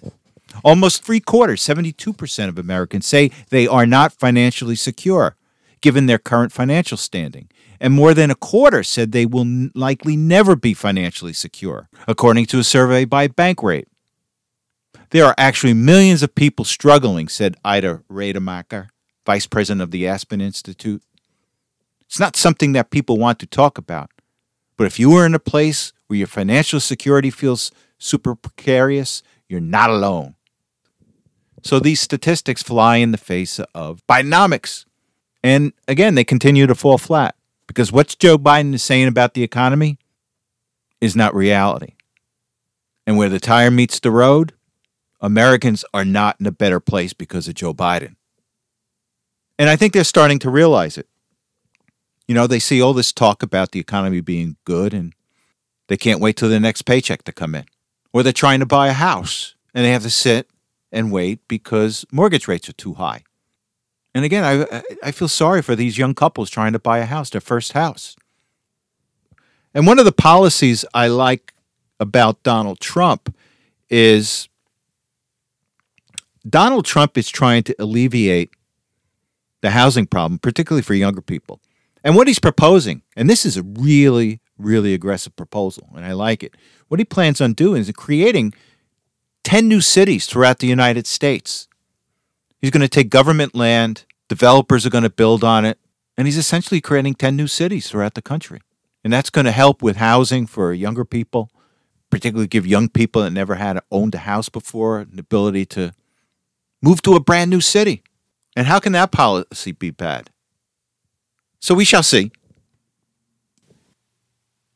Almost 0.63 1.03
three 1.03 1.19
quarters, 1.19 1.65
72% 1.65 2.47
of 2.47 2.57
Americans 2.57 3.05
say 3.05 3.31
they 3.49 3.67
are 3.67 3.87
not 3.87 4.13
financially 4.13 4.75
secure 4.75 5.35
given 5.81 6.05
their 6.05 6.19
current 6.19 6.51
financial 6.51 6.97
standing. 6.97 7.49
And 7.79 7.93
more 7.93 8.13
than 8.13 8.31
a 8.31 8.35
quarter 8.35 8.83
said 8.83 9.11
they 9.11 9.25
will 9.25 9.41
n- 9.41 9.71
likely 9.75 10.15
never 10.15 10.55
be 10.55 10.73
financially 10.73 11.33
secure, 11.33 11.89
according 12.07 12.45
to 12.47 12.59
a 12.59 12.63
survey 12.63 13.05
by 13.05 13.27
Bankrate. 13.27 13.85
There 15.11 15.25
are 15.25 15.35
actually 15.37 15.73
millions 15.73 16.23
of 16.23 16.33
people 16.33 16.65
struggling, 16.65 17.27
said 17.27 17.55
Ida 17.63 18.03
Rademacher, 18.09 18.89
vice 19.25 19.45
president 19.47 19.81
of 19.81 19.91
the 19.91 20.07
Aspen 20.07 20.41
Institute. 20.41 21.03
It's 22.01 22.19
not 22.19 22.35
something 22.35 22.71
that 22.73 22.89
people 22.89 23.17
want 23.17 23.39
to 23.39 23.45
talk 23.45 23.77
about. 23.77 24.09
But 24.77 24.87
if 24.87 24.99
you 24.99 25.13
are 25.13 25.25
in 25.25 25.35
a 25.35 25.39
place 25.39 25.93
where 26.07 26.17
your 26.17 26.27
financial 26.27 26.79
security 26.79 27.29
feels 27.29 27.71
super 27.97 28.35
precarious, 28.35 29.23
you're 29.47 29.59
not 29.59 29.89
alone. 29.89 30.35
So 31.63 31.79
these 31.79 31.99
statistics 31.99 32.63
fly 32.63 32.97
in 32.97 33.11
the 33.11 33.17
face 33.17 33.59
of 33.73 34.05
Bidenomics. 34.07 34.85
And 35.43 35.73
again, 35.87 36.15
they 36.15 36.23
continue 36.23 36.67
to 36.67 36.75
fall 36.75 36.97
flat 36.97 37.35
because 37.67 37.91
what 37.91 38.15
Joe 38.19 38.37
Biden 38.37 38.73
is 38.73 38.83
saying 38.83 39.07
about 39.07 39.33
the 39.33 39.43
economy 39.43 39.97
is 41.01 41.15
not 41.15 41.35
reality. 41.35 41.93
And 43.05 43.17
where 43.17 43.29
the 43.29 43.39
tire 43.39 43.71
meets 43.71 43.99
the 43.99 44.11
road, 44.11 44.53
Americans 45.21 45.85
are 45.93 46.05
not 46.05 46.37
in 46.39 46.45
a 46.45 46.51
better 46.51 46.79
place 46.79 47.13
because 47.13 47.47
of 47.47 47.55
Joe 47.55 47.73
Biden. 47.73 48.15
And 49.57 49.69
I 49.69 49.75
think 49.75 49.93
they're 49.93 50.03
starting 50.03 50.39
to 50.39 50.49
realize 50.49 50.97
it. 50.97 51.07
You 52.27 52.35
know, 52.35 52.47
they 52.47 52.59
see 52.59 52.81
all 52.81 52.93
this 52.93 53.11
talk 53.11 53.41
about 53.41 53.71
the 53.71 53.79
economy 53.79 54.21
being 54.21 54.57
good 54.65 54.93
and 54.93 55.13
they 55.87 55.97
can't 55.97 56.19
wait 56.19 56.35
till 56.35 56.49
the 56.49 56.59
next 56.59 56.83
paycheck 56.83 57.23
to 57.23 57.31
come 57.31 57.55
in. 57.55 57.65
Or 58.17 58.23
they're 58.23 58.33
trying 58.33 58.61
to 58.61 58.65
buy 58.65 58.87
a 58.87 58.93
house 58.93 59.53
and 59.75 59.85
they 59.85 59.91
have 59.91 60.01
to 60.01 60.09
sit 60.09 60.49
and 60.91 61.11
wait 61.11 61.47
because 61.47 62.03
mortgage 62.11 62.47
rates 62.47 62.67
are 62.67 62.73
too 62.73 62.95
high. 62.95 63.21
And 64.15 64.25
again, 64.25 64.43
I, 64.43 64.81
I 65.03 65.11
feel 65.11 65.27
sorry 65.27 65.61
for 65.61 65.75
these 65.75 65.99
young 65.99 66.15
couples 66.15 66.49
trying 66.49 66.73
to 66.73 66.79
buy 66.79 66.97
a 66.97 67.05
house, 67.05 67.29
their 67.29 67.41
first 67.41 67.73
house. 67.73 68.15
And 69.71 69.85
one 69.85 69.99
of 69.99 70.05
the 70.05 70.11
policies 70.11 70.83
I 70.95 71.09
like 71.09 71.53
about 71.99 72.41
Donald 72.41 72.79
Trump 72.79 73.35
is 73.87 74.49
Donald 76.49 76.85
Trump 76.85 77.19
is 77.19 77.29
trying 77.29 77.61
to 77.61 77.75
alleviate 77.77 78.49
the 79.61 79.69
housing 79.69 80.07
problem, 80.07 80.39
particularly 80.39 80.81
for 80.81 80.95
younger 80.95 81.21
people. 81.21 81.61
And 82.03 82.15
what 82.15 82.27
he's 82.27 82.39
proposing, 82.39 83.03
and 83.15 83.29
this 83.29 83.45
is 83.45 83.57
a 83.57 83.61
really, 83.61 84.41
really 84.57 84.93
aggressive 84.93 85.35
proposal, 85.35 85.89
and 85.95 86.05
I 86.05 86.13
like 86.13 86.43
it. 86.43 86.55
What 86.87 86.99
he 86.99 87.05
plans 87.05 87.41
on 87.41 87.53
doing 87.53 87.81
is 87.81 87.91
creating 87.91 88.53
10 89.43 89.67
new 89.67 89.81
cities 89.81 90.25
throughout 90.25 90.59
the 90.59 90.67
United 90.67 91.07
States. 91.07 91.67
He's 92.59 92.71
going 92.71 92.81
to 92.81 92.87
take 92.87 93.09
government 93.09 93.55
land, 93.55 94.05
developers 94.27 94.85
are 94.85 94.89
going 94.89 95.03
to 95.03 95.09
build 95.09 95.43
on 95.43 95.65
it, 95.65 95.79
and 96.17 96.27
he's 96.27 96.37
essentially 96.37 96.81
creating 96.81 97.15
10 97.15 97.35
new 97.35 97.47
cities 97.47 97.89
throughout 97.89 98.15
the 98.15 98.21
country. 98.21 98.61
And 99.03 99.13
that's 99.13 99.29
going 99.29 99.45
to 99.45 99.51
help 99.51 99.81
with 99.81 99.97
housing 99.97 100.47
for 100.47 100.73
younger 100.73 101.05
people, 101.05 101.49
particularly 102.09 102.47
give 102.47 102.65
young 102.65 102.89
people 102.89 103.21
that 103.21 103.31
never 103.31 103.55
had 103.55 103.79
owned 103.91 104.15
a 104.15 104.19
house 104.19 104.49
before 104.49 104.99
an 104.99 105.19
ability 105.19 105.65
to 105.67 105.93
move 106.81 107.01
to 107.03 107.15
a 107.15 107.19
brand 107.19 107.49
new 107.49 107.61
city. 107.61 108.03
And 108.55 108.67
how 108.67 108.79
can 108.79 108.91
that 108.93 109.11
policy 109.11 109.71
be 109.71 109.91
bad? 109.91 110.29
So 111.59 111.75
we 111.75 111.85
shall 111.85 112.03
see. 112.03 112.31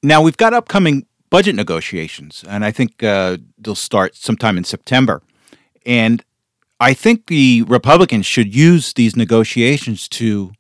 Now 0.04 0.22
we've 0.22 0.38
got 0.38 0.54
upcoming 0.54 1.06
budget 1.30 1.56
negotiations, 1.56 2.44
and 2.48 2.66
I 2.66 2.72
think 2.72 3.04
uh, 3.04 3.38
they'll 3.58 3.76
start 3.76 4.16
sometime 4.16 4.58
in 4.58 4.64
September. 4.64 5.22
And 5.86 6.24
I 6.80 6.94
think 6.94 7.28
the 7.28 7.64
Republicans 7.68 8.26
should 8.26 8.54
use 8.54 8.94
these 8.94 9.16
negotiations 9.16 10.08
to 10.10 10.52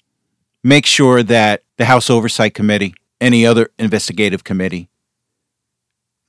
make 0.63 0.86
sure 0.86 1.23
that 1.23 1.63
the 1.77 1.86
House 1.86 2.10
Oversight 2.10 2.54
Committee, 2.54 2.93
any 3.19 3.45
other 3.45 3.69
investigative 3.80 4.43
committee, 4.43 4.89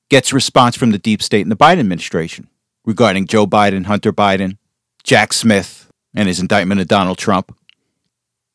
gets 0.08 0.32
response 0.32 0.76
from 0.76 0.90
the 0.90 0.98
deep 0.98 1.22
state 1.22 1.42
and 1.42 1.50
the 1.50 1.56
Biden 1.56 1.80
administration 1.80 2.48
regarding 2.84 3.26
Joe 3.26 3.46
Biden, 3.46 3.86
Hunter 3.86 4.12
Biden, 4.12 4.56
Jack 5.04 5.32
Smith, 5.32 5.90
and 6.14 6.28
his 6.28 6.40
indictment 6.40 6.80
of 6.80 6.88
Donald 6.88 7.18
Trump. 7.18 7.56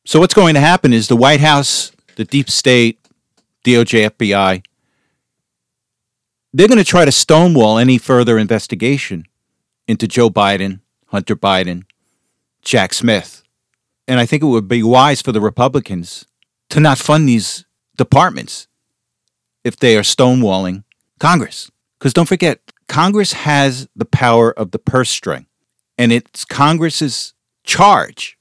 So, 0.05 0.19
what's 0.19 0.33
going 0.33 0.53
to 0.53 0.59
happen 0.59 0.93
is 0.93 1.07
the 1.07 1.15
White 1.15 1.41
House, 1.41 1.91
the 2.15 2.25
deep 2.25 2.49
state, 2.49 2.99
DOJ, 3.67 4.09
FBI, 4.09 4.63
they're 6.53 6.67
going 6.67 6.77
to 6.77 6.83
try 6.83 7.05
to 7.05 7.11
stonewall 7.11 7.77
any 7.77 7.97
further 7.97 8.37
investigation 8.37 9.25
into 9.87 10.07
Joe 10.07 10.29
Biden, 10.29 10.79
Hunter 11.07 11.35
Biden, 11.35 11.83
Jack 12.61 12.93
Smith. 12.93 13.43
And 14.07 14.19
I 14.19 14.25
think 14.25 14.41
it 14.41 14.47
would 14.47 14.67
be 14.67 14.83
wise 14.83 15.21
for 15.21 15.31
the 15.31 15.41
Republicans 15.41 16.25
to 16.69 16.79
not 16.79 16.97
fund 16.97 17.27
these 17.27 17.65
departments 17.97 18.67
if 19.63 19.75
they 19.77 19.97
are 19.97 20.01
stonewalling 20.01 20.83
Congress. 21.19 21.69
Because 21.99 22.13
don't 22.13 22.27
forget, 22.27 22.61
Congress 22.87 23.33
has 23.33 23.87
the 23.95 24.05
power 24.05 24.51
of 24.51 24.71
the 24.71 24.79
purse 24.79 25.09
string, 25.09 25.45
and 25.97 26.11
it's 26.13 26.45
Congress's 26.45 27.33
charge 27.63 28.37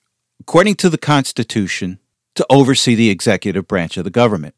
according 0.46 0.76
to 0.76 0.88
the 0.88 0.98
Constitution, 0.98 1.98
to 2.36 2.46
oversee 2.48 2.94
the 2.94 3.10
executive 3.10 3.66
branch 3.66 3.96
of 3.96 4.04
the 4.04 4.10
government. 4.10 4.54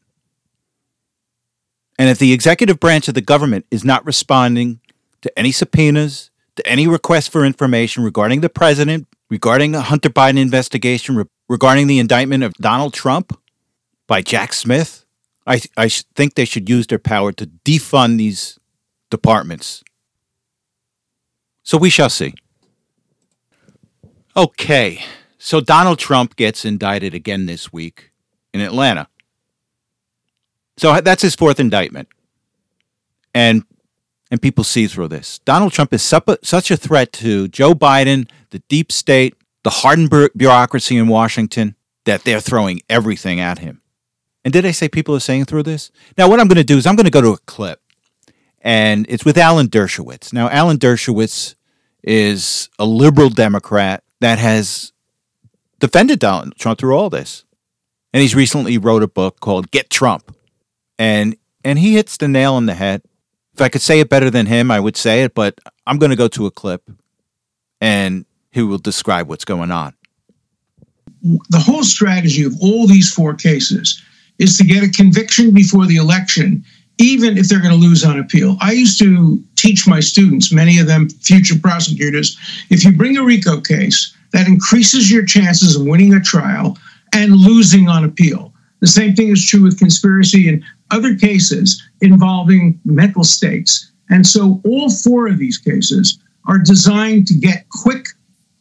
And 1.99 2.09
if 2.09 2.17
the 2.17 2.31
executive 2.31 2.79
branch 2.79 3.09
of 3.09 3.13
the 3.13 3.21
government 3.21 3.65
is 3.69 3.83
not 3.83 4.05
responding 4.05 4.79
to 5.21 5.37
any 5.37 5.51
subpoenas, 5.51 6.31
to 6.55 6.65
any 6.65 6.87
requests 6.87 7.27
for 7.27 7.43
information 7.43 8.05
regarding 8.05 8.39
the 8.39 8.47
president, 8.47 9.05
regarding 9.29 9.73
the 9.73 9.81
Hunter 9.81 10.09
Biden 10.09 10.39
investigation, 10.39 11.17
re- 11.17 11.25
regarding 11.49 11.87
the 11.87 11.99
indictment 11.99 12.43
of 12.43 12.53
Donald 12.53 12.93
Trump 12.93 13.37
by 14.07 14.21
Jack 14.21 14.53
Smith, 14.53 15.03
I, 15.45 15.61
I 15.75 15.89
think 15.89 16.35
they 16.35 16.45
should 16.45 16.69
use 16.69 16.87
their 16.87 16.99
power 16.99 17.33
to 17.33 17.45
defund 17.45 18.17
these 18.17 18.57
departments. 19.09 19.83
So 21.63 21.77
we 21.77 21.89
shall 21.89 22.09
see. 22.09 22.33
Okay. 24.37 25.03
So 25.37 25.59
Donald 25.59 25.99
Trump 25.99 26.37
gets 26.37 26.63
indicted 26.63 27.13
again 27.13 27.45
this 27.45 27.73
week 27.73 28.11
in 28.53 28.61
Atlanta. 28.61 29.08
So 30.79 31.01
that's 31.01 31.21
his 31.21 31.35
fourth 31.35 31.59
indictment. 31.59 32.07
And 33.33 33.63
and 34.31 34.41
people 34.41 34.63
see 34.63 34.87
through 34.87 35.07
this. 35.09 35.39
Donald 35.39 35.73
Trump 35.73 35.91
is 35.91 36.03
such 36.03 36.71
a 36.71 36.77
threat 36.77 37.11
to 37.13 37.47
Joe 37.47 37.73
Biden, 37.73 38.29
the 38.51 38.59
deep 38.69 38.91
state, 38.91 39.35
the 39.63 39.71
hardened 39.71 40.11
bureaucracy 40.35 40.97
in 40.97 41.07
Washington 41.07 41.75
that 42.05 42.23
they're 42.23 42.39
throwing 42.39 42.81
everything 42.89 43.39
at 43.39 43.59
him. 43.59 43.81
And 44.45 44.53
did 44.53 44.65
I 44.65 44.71
say 44.71 44.87
people 44.87 45.15
are 45.15 45.19
saying 45.19 45.45
through 45.45 45.63
this? 45.63 45.91
Now, 46.17 46.29
what 46.29 46.39
I'm 46.39 46.47
going 46.47 46.57
to 46.57 46.63
do 46.63 46.77
is 46.77 46.85
I'm 46.85 46.95
going 46.95 47.05
to 47.05 47.11
go 47.11 47.21
to 47.21 47.33
a 47.33 47.37
clip, 47.39 47.81
and 48.61 49.05
it's 49.09 49.25
with 49.25 49.37
Alan 49.37 49.67
Dershowitz. 49.67 50.31
Now, 50.31 50.49
Alan 50.49 50.77
Dershowitz 50.77 51.55
is 52.03 52.69
a 52.77 52.85
liberal 52.85 53.29
Democrat 53.29 54.03
that 54.21 54.39
has 54.39 54.93
defended 55.79 56.19
Donald 56.19 56.55
Trump 56.55 56.79
through 56.79 56.95
all 56.95 57.09
this. 57.09 57.43
And 58.13 58.21
he's 58.21 58.35
recently 58.35 58.77
wrote 58.77 59.03
a 59.03 59.07
book 59.07 59.39
called 59.39 59.71
Get 59.71 59.89
Trump. 59.89 60.35
And 60.99 61.35
and 61.63 61.79
he 61.79 61.95
hits 61.95 62.17
the 62.17 62.27
nail 62.27 62.53
on 62.53 62.67
the 62.67 62.75
head. 62.75 63.01
If 63.53 63.61
I 63.61 63.69
could 63.69 63.81
say 63.81 63.99
it 63.99 64.09
better 64.09 64.29
than 64.29 64.45
him, 64.45 64.69
I 64.69 64.79
would 64.79 64.95
say 64.95 65.23
it, 65.23 65.33
but 65.33 65.59
I'm 65.87 65.97
going 65.97 66.11
to 66.11 66.15
go 66.15 66.27
to 66.27 66.45
a 66.45 66.51
clip 66.51 66.89
and 67.81 68.25
he 68.51 68.61
will 68.61 68.77
describe 68.77 69.27
what's 69.27 69.45
going 69.45 69.71
on. 69.71 69.93
The 71.21 71.59
whole 71.59 71.83
strategy 71.83 72.43
of 72.43 72.53
all 72.61 72.87
these 72.87 73.11
four 73.11 73.33
cases 73.33 74.01
is 74.37 74.57
to 74.57 74.63
get 74.63 74.83
a 74.83 74.89
conviction 74.89 75.53
before 75.53 75.85
the 75.85 75.97
election, 75.97 76.63
even 76.97 77.37
if 77.37 77.49
they're 77.49 77.59
going 77.59 77.73
to 77.73 77.79
lose 77.79 78.05
on 78.05 78.19
appeal. 78.19 78.55
I 78.61 78.71
used 78.71 78.97
to 78.99 79.43
teach 79.55 79.85
my 79.85 79.99
students, 79.99 80.53
many 80.53 80.79
of 80.79 80.87
them 80.87 81.09
future 81.09 81.59
prosecutors, 81.59 82.37
if 82.69 82.85
you 82.85 82.93
bring 82.93 83.17
a 83.17 83.23
RICO 83.23 83.59
case, 83.59 84.15
that 84.31 84.47
increases 84.47 85.11
your 85.11 85.25
chances 85.25 85.75
of 85.75 85.85
winning 85.85 86.13
a 86.13 86.21
trial 86.21 86.77
and 87.13 87.35
losing 87.35 87.89
on 87.89 88.05
appeal. 88.05 88.53
The 88.79 88.87
same 88.87 89.15
thing 89.15 89.29
is 89.29 89.45
true 89.45 89.63
with 89.63 89.77
conspiracy 89.77 90.47
and 90.49 90.63
other 90.91 91.15
cases 91.15 91.81
involving 92.01 92.79
mental 92.85 93.23
states. 93.23 93.91
And 94.09 94.25
so 94.25 94.61
all 94.65 94.89
four 94.89 95.27
of 95.27 95.37
these 95.37 95.57
cases 95.57 96.19
are 96.47 96.57
designed 96.57 97.27
to 97.27 97.33
get 97.33 97.67
quick, 97.69 98.07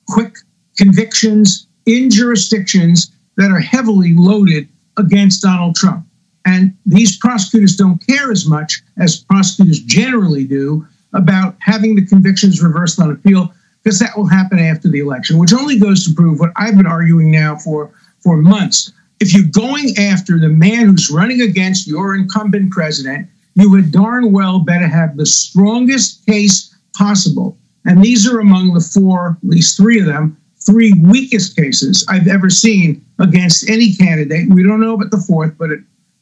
quick 0.09 0.37
convictions 0.77 1.67
in 1.87 2.11
jurisdictions 2.11 3.11
that 3.37 3.51
are 3.51 3.61
heavily 3.61 4.15
loaded 4.15 4.69
against 4.97 5.43
Donald 5.43 5.77
Trump. 5.77 6.05
And 6.45 6.77
these 6.85 7.17
prosecutors 7.17 7.77
don't 7.77 8.05
care 8.07 8.31
as 8.31 8.47
much 8.47 8.83
as 8.99 9.23
prosecutors 9.25 9.81
generally 9.81 10.45
do 10.45 10.87
about 11.15 11.57
having 11.61 11.95
the 11.95 12.05
convictions 12.05 12.63
reversed 12.63 13.01
on 13.01 13.11
appeal, 13.11 13.53
because 13.83 13.99
that 14.01 14.17
will 14.17 14.27
happen 14.27 14.59
after 14.59 14.89
the 14.89 14.99
election, 14.99 15.39
which 15.39 15.53
only 15.53 15.79
goes 15.79 16.05
to 16.05 16.15
prove 16.15 16.41
what 16.41 16.51
I've 16.57 16.77
been 16.77 16.87
arguing 16.87 17.31
now 17.31 17.57
for, 17.57 17.91
for 18.21 18.37
months. 18.37 18.93
If 19.21 19.35
you're 19.35 19.51
going 19.51 19.97
after 19.99 20.39
the 20.39 20.49
man 20.49 20.87
who's 20.87 21.11
running 21.11 21.41
against 21.41 21.87
your 21.87 22.15
incumbent 22.15 22.71
president, 22.71 23.29
you 23.55 23.71
would 23.71 23.91
darn 23.91 24.33
well 24.33 24.61
better 24.61 24.87
have 24.87 25.17
the 25.17 25.27
strongest 25.27 26.25
case 26.27 26.75
possible. 26.95 27.57
And 27.85 28.03
these 28.03 28.31
are 28.31 28.39
among 28.39 28.75
the 28.75 28.81
four, 28.81 29.39
at 29.43 29.49
least 29.49 29.77
three 29.77 29.99
of 29.99 30.07
them, 30.07 30.37
three 30.61 30.93
weakest 31.05 31.57
cases 31.57 32.05
I've 32.09 32.29
ever 32.29 32.51
seen 32.51 33.05
against 33.19 33.69
any 33.69 33.95
candidate. 33.95 34.49
We 34.51 34.63
don't 34.63 34.81
know 34.81 34.95
about 34.95 35.11
the 35.11 35.25
fourth, 35.27 35.57
but 35.59 35.71
it 35.71 35.81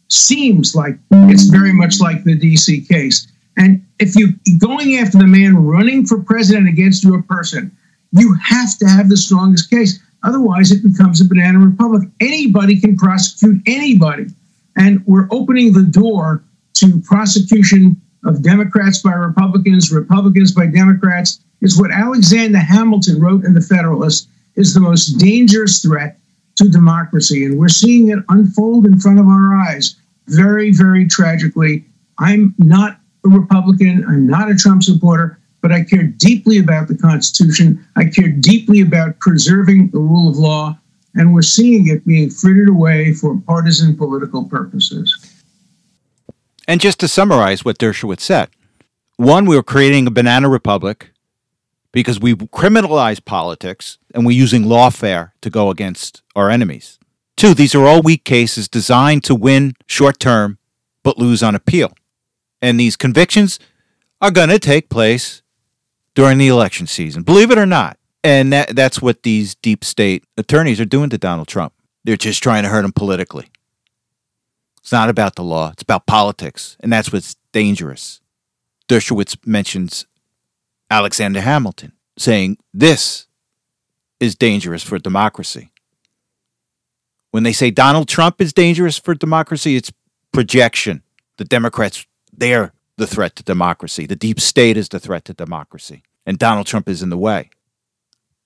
seems 0.09 0.74
like 0.74 0.96
it's 1.11 1.44
very 1.44 1.72
much 1.72 2.00
like 2.00 2.24
the 2.24 2.38
DC 2.38 2.88
case. 2.88 3.26
And 3.56 3.85
if 3.98 4.14
you're 4.14 4.32
going 4.59 4.96
after 4.96 5.18
the 5.18 5.26
man 5.26 5.56
running 5.56 6.06
for 6.06 6.22
president 6.22 6.68
against 6.68 7.02
your 7.02 7.22
person, 7.22 7.76
you 8.12 8.35
have 8.35 8.78
to 8.78 8.87
have 8.87 9.09
the 9.09 9.16
strongest 9.16 9.70
case. 9.70 9.98
Otherwise, 10.26 10.72
it 10.72 10.82
becomes 10.82 11.20
a 11.20 11.24
banana 11.24 11.60
republic. 11.60 12.08
Anybody 12.20 12.80
can 12.80 12.96
prosecute 12.96 13.62
anybody. 13.66 14.26
And 14.76 15.02
we're 15.06 15.28
opening 15.30 15.72
the 15.72 15.84
door 15.84 16.42
to 16.74 17.00
prosecution 17.00 18.00
of 18.24 18.42
Democrats 18.42 19.00
by 19.00 19.12
Republicans, 19.12 19.92
Republicans 19.92 20.52
by 20.52 20.66
Democrats. 20.66 21.40
Is 21.62 21.80
what 21.80 21.90
Alexander 21.90 22.58
Hamilton 22.58 23.18
wrote 23.18 23.44
in 23.44 23.54
The 23.54 23.62
Federalist 23.62 24.28
is 24.56 24.74
the 24.74 24.80
most 24.80 25.12
dangerous 25.18 25.80
threat 25.80 26.18
to 26.56 26.68
democracy. 26.68 27.46
And 27.46 27.58
we're 27.58 27.68
seeing 27.68 28.10
it 28.10 28.18
unfold 28.28 28.84
in 28.84 28.98
front 29.00 29.18
of 29.18 29.26
our 29.26 29.56
eyes 29.56 29.96
very, 30.26 30.70
very 30.72 31.06
tragically. 31.06 31.84
I'm 32.18 32.54
not 32.58 32.98
a 33.24 33.28
Republican, 33.28 34.04
I'm 34.06 34.26
not 34.26 34.50
a 34.50 34.54
Trump 34.54 34.82
supporter, 34.82 35.38
but 35.66 35.74
I 35.74 35.83
care 35.83 36.05
deeply 36.05 36.59
about 36.59 36.87
the 36.87 36.96
Constitution. 36.96 37.85
I 37.96 38.05
care 38.05 38.29
deeply 38.29 38.83
about 38.83 39.18
preserving 39.18 39.90
the 39.90 39.98
rule 39.98 40.29
of 40.29 40.37
law. 40.37 40.79
And 41.16 41.35
we're 41.35 41.42
seeing 41.42 41.88
it 41.88 42.07
being 42.07 42.31
frittered 42.31 42.68
away 42.68 43.12
for 43.14 43.37
partisan 43.48 43.96
political 43.96 44.44
purposes. 44.44 45.42
And 46.68 46.81
just 46.81 47.00
to 47.00 47.09
summarize 47.09 47.64
what 47.64 47.79
Dershowitz 47.79 48.20
said 48.20 48.48
one, 49.16 49.44
we 49.44 49.57
were 49.57 49.62
creating 49.64 50.07
a 50.07 50.12
banana 50.12 50.48
republic 50.48 51.11
because 51.90 52.20
we 52.20 52.37
criminalize 52.37 53.24
politics 53.24 53.98
and 54.14 54.24
we're 54.24 54.38
using 54.38 54.66
lawfare 54.66 55.33
to 55.40 55.50
go 55.50 55.70
against 55.70 56.22
our 56.37 56.48
enemies. 56.48 57.00
Two, 57.37 57.55
these 57.55 57.74
are 57.74 57.85
all 57.85 58.02
weak 58.02 58.22
cases 58.22 58.68
designed 58.68 59.24
to 59.24 59.35
win 59.35 59.74
short 59.88 60.20
term 60.20 60.59
but 61.02 61.18
lose 61.18 61.42
on 61.42 61.57
appeal. 61.57 61.92
And 62.62 62.79
these 62.79 62.94
convictions 62.94 63.59
are 64.22 64.31
going 64.31 64.50
to 64.50 64.61
take 64.61 64.88
place 64.88 65.42
during 66.16 66.38
the 66.38 66.48
election 66.48 66.88
season, 66.88 67.22
believe 67.22 67.52
it 67.52 67.59
or 67.59 67.66
not. 67.66 67.98
And 68.24 68.52
that, 68.52 68.74
that's 68.74 69.00
what 69.00 69.22
these 69.22 69.55
deep 69.55 69.85
state 69.85 70.24
attorneys 70.37 70.81
are 70.81 70.85
doing 70.87 71.11
to 71.11 71.18
Donald 71.18 71.46
Trump. 71.46 71.74
They're 72.02 72.16
just 72.16 72.42
trying 72.42 72.64
to 72.64 72.70
hurt 72.70 72.85
him 72.85 72.92
politically. 72.92 73.50
It's 74.81 74.90
not 74.90 75.09
about 75.09 75.37
the 75.37 75.44
law, 75.44 75.70
it's 75.70 75.83
about 75.83 76.07
politics. 76.07 76.76
And 76.81 76.92
that's 76.92 77.12
what's 77.12 77.37
dangerous. 77.52 78.20
Dershowitz 78.88 79.37
mentions 79.46 80.07
Alexander 80.90 81.40
Hamilton, 81.40 81.92
saying 82.18 82.59
this 82.72 83.26
is 84.18 84.35
dangerous 84.35 84.83
for 84.83 84.98
democracy. 84.98 85.70
When 87.31 87.42
they 87.42 87.52
say 87.52 87.70
Donald 87.70 88.09
Trump 88.09 88.40
is 88.40 88.52
dangerous 88.52 88.98
for 88.98 89.14
democracy, 89.14 89.76
it's 89.76 89.92
projection. 90.33 91.02
The 91.37 91.44
Democrats, 91.44 92.07
they're 92.33 92.72
the 92.96 93.07
threat 93.07 93.37
to 93.37 93.42
democracy. 93.42 94.07
The 94.07 94.16
deep 94.16 94.40
state 94.40 94.76
is 94.76 94.88
the 94.88 95.00
threat 95.00 95.24
to 95.26 95.35
democracy. 95.35 96.02
And 96.26 96.38
Donald 96.38 96.66
Trump 96.66 96.88
is 96.88 97.02
in 97.02 97.10
the 97.10 97.16
way. 97.16 97.50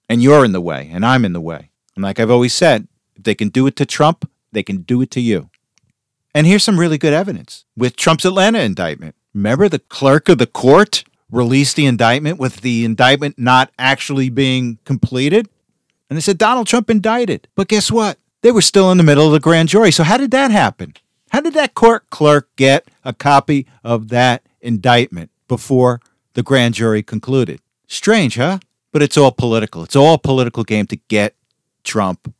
And 0.08 0.22
you're 0.22 0.44
in 0.44 0.52
the 0.52 0.60
way, 0.60 0.90
and 0.92 1.04
I'm 1.04 1.24
in 1.24 1.32
the 1.32 1.40
way. 1.40 1.70
And 1.96 2.04
like 2.04 2.20
I've 2.20 2.30
always 2.30 2.52
said, 2.52 2.86
if 3.16 3.22
they 3.24 3.34
can 3.34 3.48
do 3.48 3.66
it 3.66 3.76
to 3.76 3.86
Trump, 3.86 4.30
they 4.52 4.62
can 4.62 4.78
do 4.78 5.00
it 5.02 5.10
to 5.12 5.20
you. 5.20 5.50
And 6.34 6.46
here's 6.46 6.64
some 6.64 6.78
really 6.78 6.98
good 6.98 7.12
evidence 7.12 7.64
with 7.76 7.96
Trump's 7.96 8.24
Atlanta 8.24 8.60
indictment. 8.60 9.14
Remember 9.34 9.68
the 9.68 9.78
clerk 9.78 10.28
of 10.28 10.38
the 10.38 10.46
court 10.46 11.04
released 11.30 11.76
the 11.76 11.86
indictment 11.86 12.38
with 12.38 12.60
the 12.60 12.84
indictment 12.84 13.38
not 13.38 13.70
actually 13.78 14.28
being 14.28 14.78
completed. 14.84 15.48
And 16.08 16.16
they 16.16 16.20
said 16.20 16.38
Donald 16.38 16.66
Trump 16.66 16.90
indicted. 16.90 17.48
But 17.54 17.68
guess 17.68 17.90
what? 17.90 18.18
They 18.42 18.50
were 18.50 18.62
still 18.62 18.90
in 18.90 18.98
the 18.98 19.04
middle 19.04 19.26
of 19.26 19.32
the 19.32 19.40
grand 19.40 19.68
jury. 19.68 19.92
So 19.92 20.02
how 20.02 20.16
did 20.16 20.30
that 20.32 20.50
happen? 20.50 20.94
How 21.30 21.40
did 21.40 21.54
that 21.54 21.74
court 21.74 22.10
clerk 22.10 22.48
get 22.56 22.88
a 23.04 23.12
copy 23.12 23.66
of 23.84 24.08
that 24.08 24.42
indictment 24.60 25.30
before 25.46 26.00
the 26.34 26.42
grand 26.42 26.74
jury 26.74 27.02
concluded? 27.02 27.60
Strange, 27.90 28.36
huh? 28.36 28.60
But 28.92 29.02
it's 29.02 29.16
all 29.16 29.32
political. 29.32 29.82
It's 29.82 29.96
all 29.96 30.16
political 30.16 30.62
game 30.62 30.86
to 30.86 30.96
get 31.08 31.34
Trump 31.82 32.32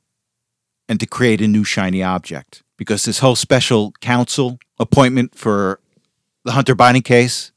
and 0.89 1.01
to 1.01 1.07
create 1.07 1.41
a 1.41 1.49
new 1.49 1.65
shiny 1.65 2.03
object. 2.03 2.63
Because 2.77 3.05
this 3.05 3.19
whole 3.19 3.37
special 3.37 3.93
counsel 4.01 4.59
appointment 4.79 5.35
for 5.35 5.81
the 6.45 6.53
Hunter 6.53 6.75
Biden 6.75 7.05
case 7.05 7.53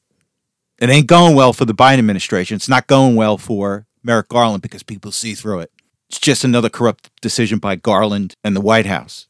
it 0.79 0.89
ain't 0.89 1.07
going 1.07 1.35
well 1.35 1.53
for 1.53 1.65
the 1.65 1.73
Biden 1.73 1.99
administration. 1.99 2.55
It's 2.55 2.67
not 2.67 2.87
going 2.87 3.15
well 3.15 3.37
for 3.37 3.85
Merrick 4.03 4.27
Garland 4.27 4.61
because 4.63 4.83
people 4.83 5.13
see 5.13 5.33
through 5.33 5.59
it. 5.59 5.71
It's 6.09 6.19
just 6.19 6.43
another 6.43 6.69
corrupt 6.69 7.09
decision 7.21 7.59
by 7.59 7.77
Garland 7.77 8.35
and 8.43 8.53
the 8.53 8.59
White 8.59 8.85
House. 8.85 9.27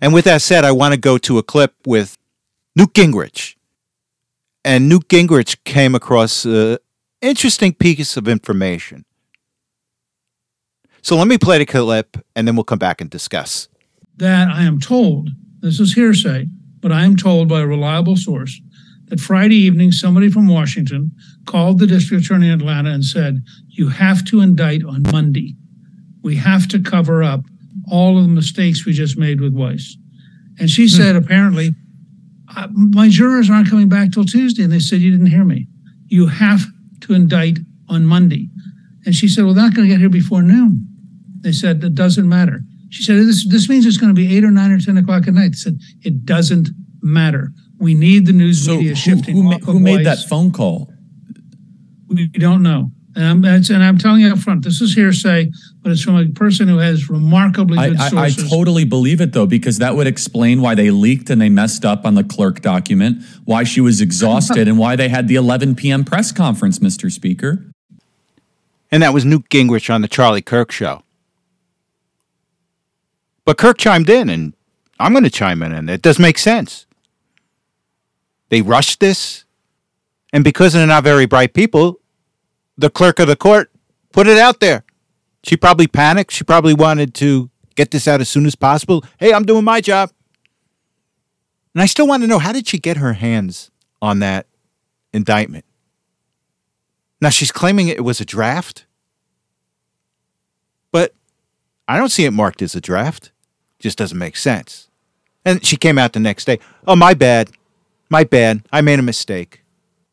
And 0.00 0.12
with 0.12 0.24
that 0.24 0.42
said, 0.42 0.64
I 0.64 0.72
want 0.72 0.92
to 0.92 0.98
go 0.98 1.18
to 1.18 1.38
a 1.38 1.42
clip 1.42 1.74
with 1.86 2.18
Newt 2.74 2.94
Gingrich. 2.94 3.54
And 4.64 4.88
Newt 4.88 5.08
Gingrich 5.08 5.62
came 5.64 5.94
across 5.94 6.44
an 6.44 6.78
interesting 7.22 7.72
piece 7.72 8.16
of 8.16 8.28
information. 8.28 9.04
So 11.00 11.16
let 11.16 11.26
me 11.26 11.38
play 11.38 11.58
the 11.58 11.66
clip 11.66 12.16
and 12.36 12.46
then 12.46 12.54
we'll 12.54 12.64
come 12.64 12.78
back 12.78 13.00
and 13.00 13.08
discuss. 13.08 13.68
That 14.16 14.48
I 14.48 14.62
am 14.62 14.78
told, 14.78 15.30
this 15.60 15.80
is 15.80 15.94
hearsay, 15.94 16.46
but 16.80 16.92
I 16.92 17.04
am 17.04 17.16
told 17.16 17.48
by 17.48 17.60
a 17.60 17.66
reliable 17.66 18.16
source 18.16 18.60
that 19.06 19.20
Friday 19.20 19.56
evening, 19.56 19.92
somebody 19.92 20.30
from 20.30 20.48
Washington 20.48 21.12
called 21.46 21.78
the 21.78 21.86
district 21.86 22.24
attorney 22.24 22.48
in 22.48 22.60
Atlanta 22.60 22.90
and 22.90 23.04
said, 23.04 23.42
You 23.68 23.88
have 23.88 24.24
to 24.26 24.40
indict 24.40 24.84
on 24.84 25.02
Monday. 25.10 25.56
We 26.22 26.36
have 26.36 26.68
to 26.68 26.80
cover 26.80 27.22
up 27.22 27.40
all 27.90 28.16
of 28.16 28.24
the 28.24 28.28
mistakes 28.30 28.86
we 28.86 28.92
just 28.92 29.18
made 29.18 29.40
with 29.40 29.54
Weiss. 29.54 29.96
And 30.58 30.70
she 30.70 30.84
hmm. 30.84 30.96
said, 30.96 31.16
apparently, 31.16 31.70
my 32.72 33.08
jurors 33.08 33.50
aren't 33.50 33.68
coming 33.68 33.88
back 33.88 34.12
till 34.12 34.24
Tuesday. 34.24 34.62
And 34.62 34.72
they 34.72 34.78
said, 34.78 35.00
You 35.00 35.10
didn't 35.10 35.26
hear 35.26 35.44
me. 35.44 35.66
You 36.06 36.28
have 36.28 36.64
to 37.12 37.20
indict 37.20 37.58
on 37.88 38.06
Monday. 38.06 38.48
And 39.04 39.14
she 39.14 39.28
said, 39.28 39.44
Well, 39.44 39.54
they're 39.54 39.64
not 39.64 39.74
going 39.74 39.88
to 39.88 39.92
get 39.94 40.00
here 40.00 40.08
before 40.08 40.42
noon. 40.42 40.86
They 41.40 41.52
said, 41.52 41.82
It 41.82 41.94
doesn't 41.94 42.28
matter. 42.28 42.60
She 42.90 43.02
said, 43.02 43.16
This, 43.16 43.46
this 43.48 43.68
means 43.68 43.86
it's 43.86 43.96
going 43.96 44.14
to 44.14 44.20
be 44.20 44.36
eight 44.36 44.44
or 44.44 44.50
nine 44.50 44.70
or 44.70 44.78
10 44.78 44.96
o'clock 44.98 45.26
at 45.26 45.34
night. 45.34 45.52
They 45.52 45.56
said, 45.56 45.78
It 46.02 46.24
doesn't 46.24 46.68
matter. 47.02 47.52
We 47.78 47.94
need 47.94 48.26
the 48.26 48.32
news 48.32 48.64
so 48.64 48.76
media 48.76 48.90
who, 48.90 48.96
shifting. 48.96 49.36
Who, 49.36 49.50
who, 49.50 49.72
who 49.72 49.80
made 49.80 50.06
that 50.06 50.20
phone 50.28 50.52
call? 50.52 50.92
We 52.08 52.28
don't 52.28 52.62
know. 52.62 52.92
And 53.14 53.24
I'm, 53.24 53.44
and 53.44 53.84
I'm 53.84 53.98
telling 53.98 54.22
you 54.22 54.32
up 54.32 54.38
front, 54.38 54.64
this 54.64 54.80
is 54.80 54.94
hearsay, 54.94 55.50
but 55.82 55.92
it's 55.92 56.02
from 56.02 56.16
a 56.16 56.26
person 56.28 56.68
who 56.68 56.78
has 56.78 57.10
remarkably 57.10 57.76
good 57.76 57.98
I, 57.98 58.08
sources. 58.08 58.42
I, 58.42 58.46
I 58.46 58.48
totally 58.48 58.84
believe 58.84 59.20
it, 59.20 59.32
though, 59.32 59.46
because 59.46 59.78
that 59.78 59.96
would 59.96 60.06
explain 60.06 60.62
why 60.62 60.74
they 60.74 60.90
leaked 60.90 61.28
and 61.28 61.40
they 61.40 61.50
messed 61.50 61.84
up 61.84 62.06
on 62.06 62.14
the 62.14 62.24
clerk 62.24 62.62
document, 62.62 63.22
why 63.44 63.64
she 63.64 63.82
was 63.82 64.00
exhausted, 64.00 64.66
and 64.66 64.78
why 64.78 64.96
they 64.96 65.08
had 65.08 65.28
the 65.28 65.34
11 65.34 65.74
p.m. 65.74 66.04
press 66.04 66.32
conference, 66.32 66.78
Mr. 66.78 67.12
Speaker. 67.12 67.64
And 68.90 69.02
that 69.02 69.12
was 69.12 69.24
Newt 69.24 69.48
Gingrich 69.50 69.92
on 69.92 70.00
the 70.00 70.08
Charlie 70.08 70.42
Kirk 70.42 70.70
show. 70.70 71.02
But 73.44 73.58
Kirk 73.58 73.76
chimed 73.78 74.08
in, 74.08 74.28
and 74.30 74.54
I'm 74.98 75.12
going 75.12 75.24
to 75.24 75.30
chime 75.30 75.62
in, 75.62 75.72
and 75.72 75.90
it 75.90 76.00
does 76.00 76.18
make 76.18 76.38
sense. 76.38 76.86
They 78.48 78.62
rushed 78.62 79.00
this. 79.00 79.44
And 80.32 80.44
because 80.44 80.72
they're 80.72 80.86
not 80.86 81.04
very 81.04 81.26
bright 81.26 81.52
people, 81.52 82.00
the 82.76 82.90
clerk 82.90 83.18
of 83.18 83.26
the 83.28 83.36
court 83.36 83.70
put 84.12 84.26
it 84.26 84.38
out 84.38 84.60
there. 84.60 84.84
She 85.44 85.56
probably 85.56 85.86
panicked. 85.86 86.32
She 86.32 86.44
probably 86.44 86.74
wanted 86.74 87.14
to 87.14 87.50
get 87.74 87.90
this 87.90 88.06
out 88.06 88.20
as 88.20 88.28
soon 88.28 88.46
as 88.46 88.54
possible. 88.54 89.04
Hey, 89.18 89.32
I'm 89.32 89.44
doing 89.44 89.64
my 89.64 89.80
job. 89.80 90.10
And 91.74 91.82
I 91.82 91.86
still 91.86 92.06
want 92.06 92.22
to 92.22 92.26
know 92.26 92.38
how 92.38 92.52
did 92.52 92.68
she 92.68 92.78
get 92.78 92.98
her 92.98 93.14
hands 93.14 93.70
on 94.00 94.18
that 94.18 94.46
indictment? 95.12 95.64
Now 97.20 97.30
she's 97.30 97.52
claiming 97.52 97.88
it 97.88 98.04
was 98.04 98.20
a 98.20 98.24
draft, 98.24 98.84
but 100.90 101.14
I 101.88 101.96
don't 101.96 102.10
see 102.10 102.24
it 102.24 102.32
marked 102.32 102.62
as 102.62 102.74
a 102.74 102.80
draft. 102.80 103.30
Just 103.78 103.96
doesn't 103.98 104.18
make 104.18 104.36
sense. 104.36 104.88
And 105.44 105.64
she 105.64 105.76
came 105.76 105.98
out 105.98 106.12
the 106.12 106.20
next 106.20 106.44
day. 106.44 106.58
Oh, 106.86 106.94
my 106.94 107.14
bad. 107.14 107.50
My 108.10 108.24
bad. 108.24 108.62
I 108.72 108.80
made 108.80 108.98
a 108.98 109.02
mistake. 109.02 109.61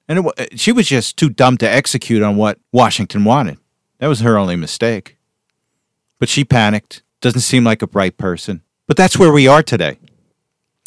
And 0.10 0.32
it, 0.38 0.60
she 0.60 0.74
was 0.74 0.88
just 0.88 1.16
too 1.16 1.30
dumb 1.30 1.58
to 1.60 1.70
execute 1.70 2.24
on 2.24 2.36
what 2.36 2.60
Washington 2.74 3.24
wanted. 3.24 3.60
That 4.00 4.08
was 4.08 4.20
her 4.22 4.38
only 4.38 4.56
mistake. 4.58 5.18
But 6.20 6.28
she 6.28 6.44
panicked. 6.44 7.04
Doesn't 7.22 7.42
seem 7.42 7.64
like 7.64 7.82
a 7.82 7.88
bright 7.88 8.18
person. 8.18 8.64
But 8.88 8.98
that's 8.98 9.18
where 9.18 9.32
we 9.32 9.48
are 9.48 9.62
today. 9.62 10.00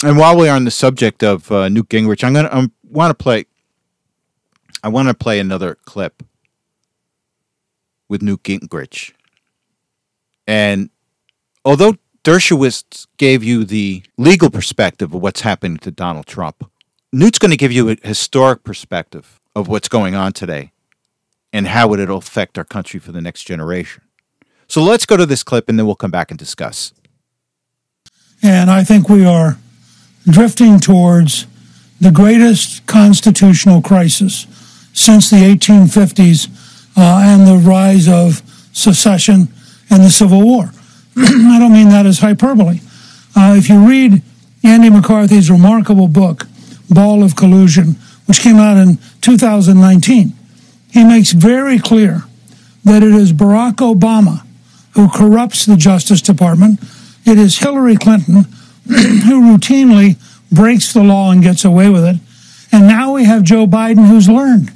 And 0.05 0.19
while 0.19 0.37
we're 0.37 0.53
on 0.53 0.65
the 0.65 0.73
subject 0.73 1.23
of 1.23 1.51
uh, 1.53 1.69
Newt 1.69 1.89
Gingrich, 1.89 2.25
I'm 2.25 2.33
gonna 2.33 2.49
I 2.51 2.69
want 2.83 3.11
to 3.11 3.23
play. 3.23 3.47
I 4.83 4.89
want 4.89 5.07
to 5.07 5.15
play 5.15 5.39
another 5.39 5.77
clip 5.85 6.25
with 8.09 8.21
Newt 8.21 8.43
Gingrich, 8.43 9.13
and 10.45 10.91
although 11.65 11.95
Dershowitz 12.25 13.07
gave 13.17 13.45
you 13.45 13.65
the 13.65 14.03
legal 14.19 14.51
perspective 14.51 15.15
of 15.15 15.23
what's 15.23 15.43
happening 15.43 15.79
to 15.79 15.93
Donald 15.93 16.27
Trump, 16.27 16.69
Newt's 17.15 17.39
going 17.39 17.51
to 17.51 17.59
give 17.59 17.73
you 17.73 17.91
a 17.91 17.97
historic 18.03 18.65
perspective 18.65 19.39
of 19.55 19.69
what's 19.69 19.89
going 19.89 20.15
on 20.15 20.33
today 20.33 20.73
and 21.53 21.69
how 21.69 21.93
it'll 21.93 22.17
affect 22.17 22.57
our 22.57 22.65
country 22.65 22.99
for 22.99 23.13
the 23.13 23.21
next 23.21 23.45
generation. 23.45 24.03
So 24.67 24.83
let's 24.83 25.05
go 25.05 25.19
to 25.19 25.27
this 25.27 25.43
clip 25.43 25.69
and 25.69 25.79
then 25.79 25.85
we'll 25.85 25.95
come 25.95 26.11
back 26.11 26.31
and 26.31 26.39
discuss. 26.39 26.95
And 28.43 28.71
I 28.71 28.83
think 28.83 29.11
we 29.11 29.27
are 29.27 29.59
drifting 30.25 30.81
towards 30.81 31.47
the 32.01 32.11
greatest 32.11 32.87
constitutional 32.87 33.83
crisis 33.83 34.47
since 34.95 35.29
the 35.29 35.37
1850s 35.37 36.49
uh, 36.97 37.21
and 37.23 37.47
the 37.47 37.57
rise 37.57 38.09
of 38.09 38.41
secession 38.73 39.49
and 39.91 40.03
the 40.03 40.11
Civil 40.11 40.43
War. 40.43 40.71
I 41.17 41.59
don't 41.59 41.75
mean 41.75 41.91
that 41.91 42.07
as 42.07 42.21
hyperbole. 42.21 42.81
Uh, 43.37 43.55
if 43.59 43.69
you 43.69 43.87
read 43.87 44.23
Andy 44.65 44.89
McCarthy's 44.89 45.51
remarkable 45.51 46.09
book, 46.09 46.47
Ball 46.93 47.23
of 47.23 47.37
Collusion, 47.37 47.97
which 48.27 48.41
came 48.41 48.57
out 48.57 48.77
in 48.77 48.99
2019, 49.21 50.33
he 50.91 51.05
makes 51.05 51.33
very 51.33 51.79
clear 51.79 52.25
that 52.85 53.03
it 53.03 53.13
is 53.13 53.33
Barack 53.33 53.77
Obama 53.77 54.45
who 54.95 55.09
corrupts 55.09 55.65
the 55.65 55.77
Justice 55.77 56.21
Department. 56.21 56.81
It 57.25 57.39
is 57.39 57.59
Hillary 57.59 57.97
Clinton 57.97 58.45
who 58.87 59.57
routinely 59.57 60.17
breaks 60.51 60.93
the 60.93 61.03
law 61.03 61.31
and 61.31 61.43
gets 61.43 61.65
away 61.65 61.89
with 61.89 62.05
it. 62.05 62.17
And 62.73 62.87
now 62.87 63.15
we 63.15 63.25
have 63.25 63.43
Joe 63.43 63.67
Biden 63.67 64.09
who's 64.09 64.29
learned. 64.29 64.71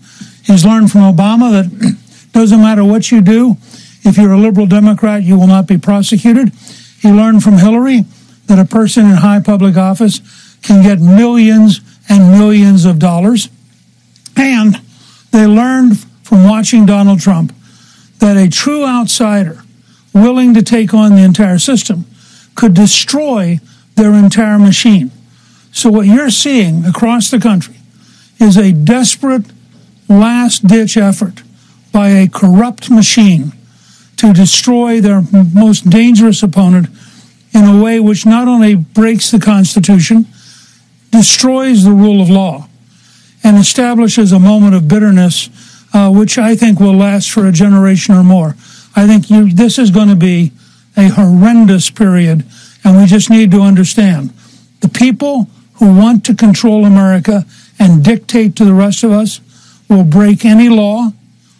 He's 0.45 0.65
learned 0.65 0.91
from 0.91 1.03
Obama 1.03 1.51
that 1.51 1.97
doesn't 2.33 2.61
matter 2.61 2.85
what 2.85 3.11
you 3.11 3.21
do, 3.21 3.57
if 4.07 4.17
you're 4.17 4.33
a 4.33 4.39
liberal 4.39 4.67
Democrat, 4.67 5.25
you 5.25 5.37
will 5.37 5.49
not 5.49 5.67
be 5.67 5.79
prosecuted. 5.79 6.53
He 7.01 7.11
learned 7.11 7.43
from 7.43 7.59
Hillary 7.59 8.05
that 8.47 8.59
a 8.59 8.65
person 8.65 9.07
in 9.07 9.17
high 9.17 9.41
public 9.41 9.77
office 9.77 10.21
can 10.63 10.83
get 10.83 11.01
millions 11.01 11.81
and 12.09 12.38
millions 12.38 12.85
of 12.85 12.99
dollars. 12.99 13.49
And 14.37 14.81
they 15.31 15.47
learned 15.47 15.99
from 16.23 16.45
watching 16.45 16.87
Donald 16.87 17.21
Trump 17.21 17.55
that 18.19 18.37
a 18.37 18.49
true 18.49 18.85
outsider 18.85 19.62
willing 20.12 20.55
to 20.55 20.62
take 20.62 20.95
on 20.95 21.14
the 21.14 21.23
entire 21.23 21.59
system 21.59 22.07
could 22.55 22.75
destroy 22.75 23.61
their 23.97 24.14
entire 24.14 24.59
machine. 24.59 25.11
So, 25.73 25.90
what 25.90 26.07
you're 26.07 26.31
seeing 26.31 26.85
across 26.85 27.31
the 27.31 27.38
country 27.38 27.77
is 28.38 28.57
a 28.57 28.73
desperate 28.73 29.45
last 30.09 30.66
ditch 30.66 30.97
effort 30.97 31.42
by 31.92 32.09
a 32.09 32.29
corrupt 32.29 32.90
machine 32.90 33.53
to 34.16 34.33
destroy 34.33 35.01
their 35.01 35.23
most 35.55 35.90
dangerous 35.90 36.42
opponent 36.42 36.88
in 37.53 37.64
a 37.64 37.83
way 37.83 38.01
which 38.01 38.27
not 38.27 38.49
only 38.49 38.75
breaks 38.75 39.31
the 39.31 39.38
Constitution, 39.38 40.27
destroys 41.11 41.85
the 41.85 41.92
rule 41.92 42.21
of 42.21 42.31
law, 42.31 42.69
and 43.42 43.57
establishes 43.57 44.33
a 44.33 44.38
moment 44.38 44.75
of 44.75 44.88
bitterness 44.88 45.49
uh, 45.92 46.11
which 46.11 46.37
I 46.37 46.55
think 46.55 46.81
will 46.81 46.97
last 46.97 47.31
for 47.31 47.47
a 47.47 47.53
generation 47.53 48.14
or 48.14 48.23
more. 48.23 48.57
I 48.95 49.07
think 49.07 49.31
you, 49.31 49.53
this 49.53 49.79
is 49.79 49.90
going 49.90 50.09
to 50.09 50.16
be 50.16 50.53
a 50.97 51.09
horrendous 51.09 51.90
period, 51.90 52.45
and 52.85 52.97
we 52.97 53.07
just 53.07 53.31
need 53.31 53.51
to 53.53 53.61
understand 53.61 54.33
the 54.81 54.88
people 54.88 55.49
who 55.75 55.97
want 55.97 56.25
to 56.25 56.35
control 56.35 56.85
America 56.85 57.45
and 57.79 58.05
dictate 58.05 58.57
to 58.57 58.64
the 58.64 58.75
rest 58.75 59.05
of 59.05 59.11
us 59.11 59.40
will 59.88 60.05
break 60.05 60.45
any 60.45 60.69
law, 60.69 61.12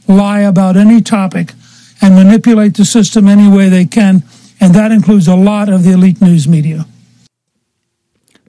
lie 0.09 0.41
about 0.41 0.77
any 0.77 1.01
topic, 1.01 1.53
and 2.01 2.15
manipulate 2.15 2.77
the 2.77 2.85
system 2.85 3.29
any 3.29 3.49
way 3.49 3.69
they 3.69 3.85
can. 3.85 4.23
And 4.61 4.75
that 4.75 4.93
includes 4.93 5.29
a 5.29 5.37
lot 5.37 5.69
of 5.69 5.83
the 5.83 5.93
elite 5.93 6.21
news 6.21 6.49
media. 6.49 6.87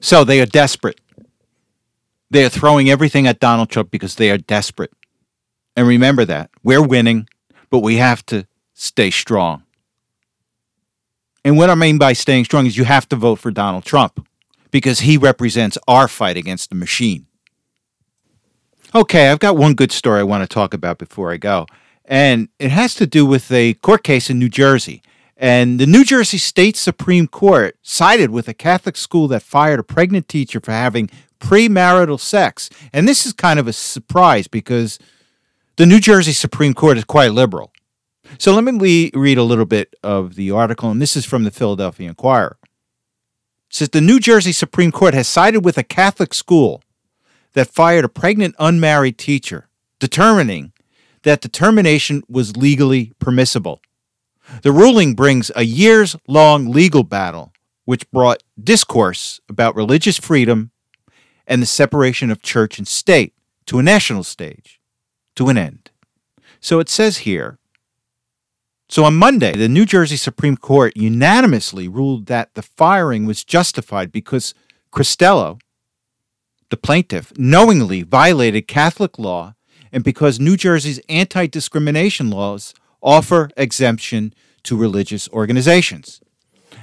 So 0.00 0.24
they 0.24 0.40
are 0.40 0.46
desperate. 0.46 1.00
They 2.30 2.44
are 2.44 2.50
throwing 2.50 2.90
everything 2.90 3.26
at 3.26 3.40
Donald 3.40 3.70
Trump 3.70 3.90
because 3.90 4.16
they 4.16 4.30
are 4.30 4.38
desperate. 4.38 4.92
And 5.76 5.86
remember 5.86 6.24
that. 6.24 6.50
We're 6.62 6.82
winning, 6.82 7.28
but 7.70 7.80
we 7.80 7.96
have 7.96 8.24
to 8.26 8.46
stay 8.74 9.10
strong. 9.10 9.62
And 11.44 11.56
what 11.56 11.70
I 11.70 11.74
mean 11.74 11.98
by 11.98 12.12
staying 12.12 12.44
strong 12.44 12.66
is 12.66 12.76
you 12.76 12.84
have 12.84 13.08
to 13.08 13.16
vote 13.16 13.36
for 13.36 13.50
Donald 13.50 13.84
Trump 13.84 14.26
because 14.70 15.00
he 15.00 15.16
represents 15.16 15.78
our 15.88 16.08
fight 16.08 16.36
against 16.36 16.68
the 16.68 16.76
machine. 16.76 17.26
Okay, 18.94 19.30
I've 19.30 19.38
got 19.38 19.56
one 19.56 19.74
good 19.74 19.92
story 19.92 20.20
I 20.20 20.24
want 20.24 20.42
to 20.42 20.52
talk 20.52 20.74
about 20.74 20.98
before 20.98 21.32
I 21.32 21.36
go. 21.36 21.66
And 22.04 22.48
it 22.58 22.70
has 22.70 22.94
to 22.96 23.06
do 23.06 23.26
with 23.26 23.50
a 23.52 23.74
court 23.74 24.02
case 24.02 24.30
in 24.30 24.38
New 24.38 24.48
Jersey. 24.48 25.02
And 25.40 25.78
the 25.78 25.86
New 25.86 26.04
Jersey 26.04 26.36
State 26.36 26.76
Supreme 26.76 27.28
Court 27.28 27.76
sided 27.80 28.30
with 28.30 28.48
a 28.48 28.54
Catholic 28.54 28.96
school 28.96 29.28
that 29.28 29.42
fired 29.42 29.78
a 29.78 29.84
pregnant 29.84 30.28
teacher 30.28 30.60
for 30.60 30.72
having 30.72 31.08
premarital 31.38 32.18
sex. 32.18 32.68
And 32.92 33.06
this 33.06 33.24
is 33.24 33.32
kind 33.32 33.60
of 33.60 33.68
a 33.68 33.72
surprise 33.72 34.48
because 34.48 34.98
the 35.76 35.86
New 35.86 36.00
Jersey 36.00 36.32
Supreme 36.32 36.74
Court 36.74 36.98
is 36.98 37.04
quite 37.04 37.30
liberal. 37.30 37.72
So 38.36 38.52
let 38.52 38.64
me 38.64 39.12
read 39.14 39.38
a 39.38 39.44
little 39.44 39.64
bit 39.64 39.94
of 40.02 40.34
the 40.34 40.50
article, 40.50 40.90
and 40.90 41.00
this 41.00 41.16
is 41.16 41.24
from 41.24 41.44
the 41.44 41.52
Philadelphia 41.52 42.08
Inquirer. 42.08 42.58
Says 43.70 43.90
the 43.90 44.00
New 44.00 44.18
Jersey 44.18 44.52
Supreme 44.52 44.90
Court 44.90 45.14
has 45.14 45.28
sided 45.28 45.64
with 45.64 45.78
a 45.78 45.84
Catholic 45.84 46.34
school 46.34 46.82
that 47.52 47.68
fired 47.68 48.04
a 48.04 48.08
pregnant 48.08 48.56
unmarried 48.58 49.18
teacher, 49.18 49.68
determining 50.00 50.72
that 51.22 51.42
the 51.42 51.48
termination 51.48 52.22
was 52.28 52.56
legally 52.56 53.12
permissible. 53.20 53.80
The 54.62 54.72
ruling 54.72 55.14
brings 55.14 55.50
a 55.54 55.64
years 55.64 56.16
long 56.26 56.70
legal 56.70 57.02
battle 57.02 57.52
which 57.84 58.10
brought 58.10 58.42
discourse 58.62 59.40
about 59.48 59.74
religious 59.74 60.18
freedom 60.18 60.70
and 61.46 61.62
the 61.62 61.66
separation 61.66 62.30
of 62.30 62.42
church 62.42 62.78
and 62.78 62.86
state 62.86 63.32
to 63.66 63.78
a 63.78 63.82
national 63.82 64.24
stage 64.24 64.80
to 65.36 65.48
an 65.48 65.56
end. 65.56 65.90
So 66.60 66.80
it 66.80 66.88
says 66.88 67.18
here 67.18 67.58
so 68.90 69.04
on 69.04 69.16
Monday, 69.16 69.54
the 69.54 69.68
New 69.68 69.84
Jersey 69.84 70.16
Supreme 70.16 70.56
Court 70.56 70.96
unanimously 70.96 71.88
ruled 71.88 72.24
that 72.26 72.54
the 72.54 72.62
firing 72.62 73.26
was 73.26 73.44
justified 73.44 74.10
because 74.10 74.54
Crisitello, 74.90 75.60
the 76.70 76.78
plaintiff, 76.78 77.36
knowingly 77.36 78.02
violated 78.02 78.66
Catholic 78.66 79.18
law 79.18 79.54
and 79.92 80.02
because 80.02 80.40
New 80.40 80.56
Jersey's 80.56 81.00
anti 81.10 81.46
discrimination 81.46 82.30
laws 82.30 82.72
offer 83.02 83.50
exemption 83.56 84.34
to 84.64 84.76
religious 84.76 85.28
organizations. 85.30 86.20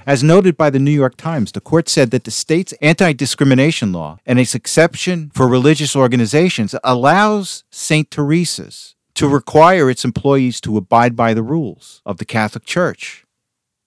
As 0.08 0.24
noted 0.24 0.56
by 0.56 0.70
the 0.70 0.80
New 0.80 0.92
York 0.92 1.18
Times, 1.18 1.52
the 1.52 1.62
court 1.62 1.90
said 1.90 2.12
that 2.12 2.26
the 2.26 2.32
state's 2.32 2.74
anti 2.74 3.12
discrimination 3.14 3.92
law 3.92 4.20
and 4.26 4.40
its 4.40 4.54
exception 4.54 5.32
for 5.34 5.48
religious 5.48 5.96
organizations 5.96 6.76
allows 6.84 7.64
St. 7.72 8.12
Teresa's 8.12 8.96
to 9.16 9.28
require 9.28 9.90
its 9.90 10.06
employees 10.06 10.62
to 10.62 10.78
abide 10.78 11.16
by 11.16 11.34
the 11.34 11.42
rules 11.42 12.02
of 12.06 12.18
the 12.18 12.26
Catholic 12.26 12.66
Church. 12.66 13.26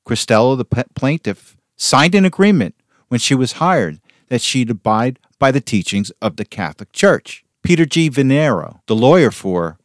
Crisitello, 0.06 0.56
the 0.56 0.86
plaintiff, 0.94 1.56
signed 1.76 2.14
an 2.14 2.24
agreement 2.24 2.74
when 3.08 3.20
she 3.20 3.34
was 3.34 3.52
hired 3.52 4.00
that 4.28 4.40
she'd 4.40 4.70
abide 4.70 5.18
by 5.38 5.52
the 5.52 5.60
teachings 5.60 6.10
of 6.22 6.36
the 6.36 6.44
Catholic 6.44 6.92
Church. 6.92 7.44
Peter 7.62 7.84
G. 7.84 8.10
Verniero, 8.10 8.80
the 8.86 8.96
lawyer 8.96 9.30
for 9.30 9.78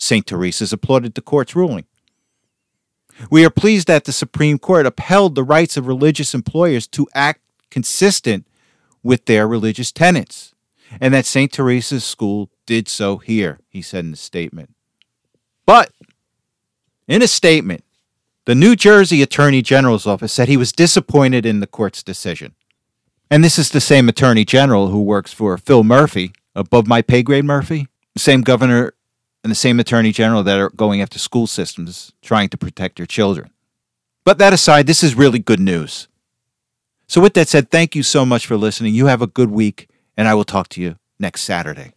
St. 0.00 0.26
Teresa's, 0.26 0.72
applauded 0.72 1.14
the 1.14 1.20
court's 1.20 1.54
ruling. 1.54 1.84
We 3.30 3.44
are 3.44 3.50
pleased 3.50 3.86
that 3.88 4.04
the 4.04 4.12
Supreme 4.12 4.58
Court 4.58 4.86
upheld 4.86 5.34
the 5.34 5.44
rights 5.44 5.76
of 5.76 5.86
religious 5.86 6.34
employers 6.34 6.86
to 6.88 7.06
act 7.14 7.40
consistent 7.70 8.46
with 9.02 9.26
their 9.26 9.46
religious 9.46 9.92
tenets, 9.92 10.54
and 11.00 11.12
that 11.12 11.26
St. 11.26 11.52
Teresa's 11.52 12.04
School 12.04 12.50
did 12.66 12.88
so 12.88 13.18
here, 13.18 13.58
he 13.68 13.82
said 13.82 14.04
in 14.04 14.12
a 14.12 14.16
statement. 14.16 14.74
But 15.66 15.92
in 17.06 17.22
a 17.22 17.28
statement, 17.28 17.84
the 18.46 18.54
New 18.54 18.74
Jersey 18.74 19.22
Attorney 19.22 19.62
General's 19.62 20.06
office 20.06 20.32
said 20.32 20.48
he 20.48 20.56
was 20.56 20.72
disappointed 20.72 21.44
in 21.44 21.60
the 21.60 21.66
court's 21.66 22.02
decision. 22.02 22.54
And 23.30 23.44
this 23.44 23.58
is 23.58 23.70
the 23.70 23.80
same 23.80 24.08
Attorney 24.08 24.44
General 24.44 24.88
who 24.88 25.02
works 25.02 25.32
for 25.32 25.56
Phil 25.56 25.84
Murphy, 25.84 26.32
above 26.54 26.86
my 26.86 27.02
pay 27.02 27.22
grade 27.22 27.44
Murphy, 27.44 27.86
the 28.14 28.20
same 28.20 28.40
governor 28.40 28.94
and 29.42 29.50
the 29.50 29.56
same 29.56 29.80
attorney 29.80 30.12
general 30.12 30.42
that 30.42 30.58
are 30.58 30.70
going 30.70 31.00
after 31.00 31.18
school 31.18 31.46
systems 31.46 32.12
trying 32.22 32.48
to 32.50 32.58
protect 32.58 32.98
your 32.98 33.06
children. 33.06 33.50
But 34.24 34.38
that 34.38 34.52
aside, 34.52 34.86
this 34.86 35.02
is 35.02 35.14
really 35.14 35.38
good 35.38 35.60
news. 35.60 36.08
So, 37.06 37.20
with 37.20 37.34
that 37.34 37.48
said, 37.48 37.70
thank 37.70 37.96
you 37.96 38.02
so 38.02 38.24
much 38.24 38.46
for 38.46 38.56
listening. 38.56 38.94
You 38.94 39.06
have 39.06 39.22
a 39.22 39.26
good 39.26 39.50
week, 39.50 39.88
and 40.16 40.28
I 40.28 40.34
will 40.34 40.44
talk 40.44 40.68
to 40.70 40.80
you 40.80 40.96
next 41.18 41.42
Saturday. 41.42 41.92